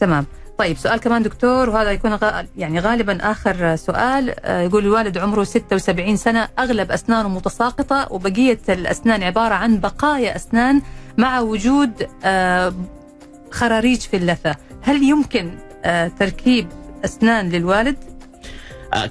[0.00, 0.26] تمام.
[0.58, 2.42] طيب سؤال كمان دكتور وهذا يكون غ...
[2.56, 4.34] يعني غالبا آخر سؤال.
[4.44, 10.82] آه، يقول الوالد عمره 76 سنة أغلب أسنانه متساقطة وبقية الأسنان عبارة عن بقايا أسنان
[11.18, 12.74] مع وجود آه،
[13.50, 14.54] خراريج في اللثة.
[14.82, 15.50] هل يمكن
[15.84, 16.66] آه، تركيب
[17.04, 17.96] أسنان للوالد؟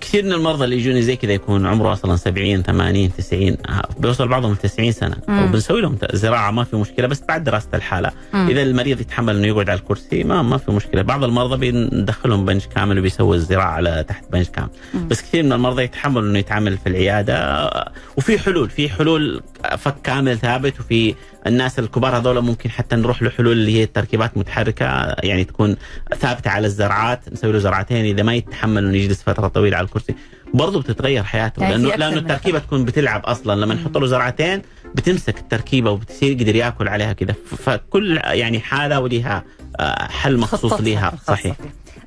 [0.02, 4.28] كثير من المرضى اللي يجوني زي كذا يكون عمره أصلا 70 80 90 آه بيوصل
[4.28, 5.44] بعضهم 90 سنة مم.
[5.44, 8.48] وبنسوي لهم زراعة ما في مشكلة بس بعد دراسة الحالة مم.
[8.50, 12.68] إذا المريض يتحمل إنه يقعد على الكرسي ما ما في مشكلة بعض المرضى بندخلهم بنش
[12.68, 15.08] كامل وبيسوي الزراعة على تحت بنش كامل مم.
[15.08, 19.42] بس كثير من المرضى يتحملوا إنه يتعامل في العيادة آه، وفي حلول في حلول
[19.78, 21.16] فك كامل ثابت وفي
[21.48, 24.86] الناس الكبار هذول ممكن حتى نروح لحلول اللي هي تركيبات متحركة
[25.24, 25.76] يعني تكون
[26.20, 30.16] ثابتة على الزرعات نسوي له زرعتين إذا ما يتحمل إنه يجلس فترة طويلة على الكرسي.
[30.54, 33.62] برضه بتتغير حياته لأنه لأنه التركيبة تكون بتلعب أصلا.
[33.62, 34.62] لما نحط له زرعتين
[34.96, 39.44] بتمسك التركيبة وبتصير يقدر يأكل عليها كذا فكل يعني حالة ولها
[39.80, 41.56] آه، حل مخصوص لها صحيح.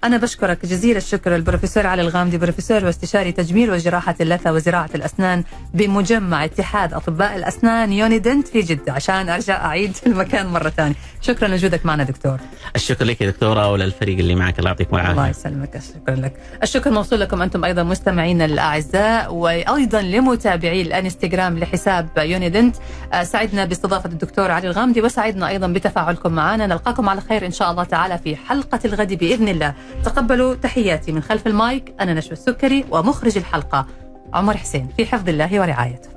[0.06, 5.44] أنا بشكرك جزيل الشكر البروفيسور علي الغامدي بروفيسور واستشاري تجميل وجراحة اللثة وزراعة الأسنان
[5.74, 10.94] بمجمع اتحاد أطباء الأسنان Unident في جدة عشان أرجع أعيد المكان مرة ثانية.
[11.20, 12.38] شكرا لوجودك معنا دكتور.
[12.76, 16.32] الشكر لك يا دكتورة وللفريق اللي معك الله يعطيكم الله العافيه يسلمك شكرا لك.
[16.62, 22.76] الشكر موصول لكم أنتم أيضا مستمعينا الأعزاء وأيضا لمتابعي الإنستغرام لحساب Unident
[23.12, 26.66] آه، سعدنا باستضافة الدكتور علي الغامدي وسعدنا أيضا بتفاعلكم معنا.
[26.66, 29.74] نلقاكم على خير إن شاء الله تعالى في حلقة الغد بإذن الله.
[30.04, 33.86] تقبلوا تحياتي من خلف المايك أنا نشوى السكري ومخرج الحلقة
[34.34, 36.08] عمر حسين في حفظ الله ورعايته.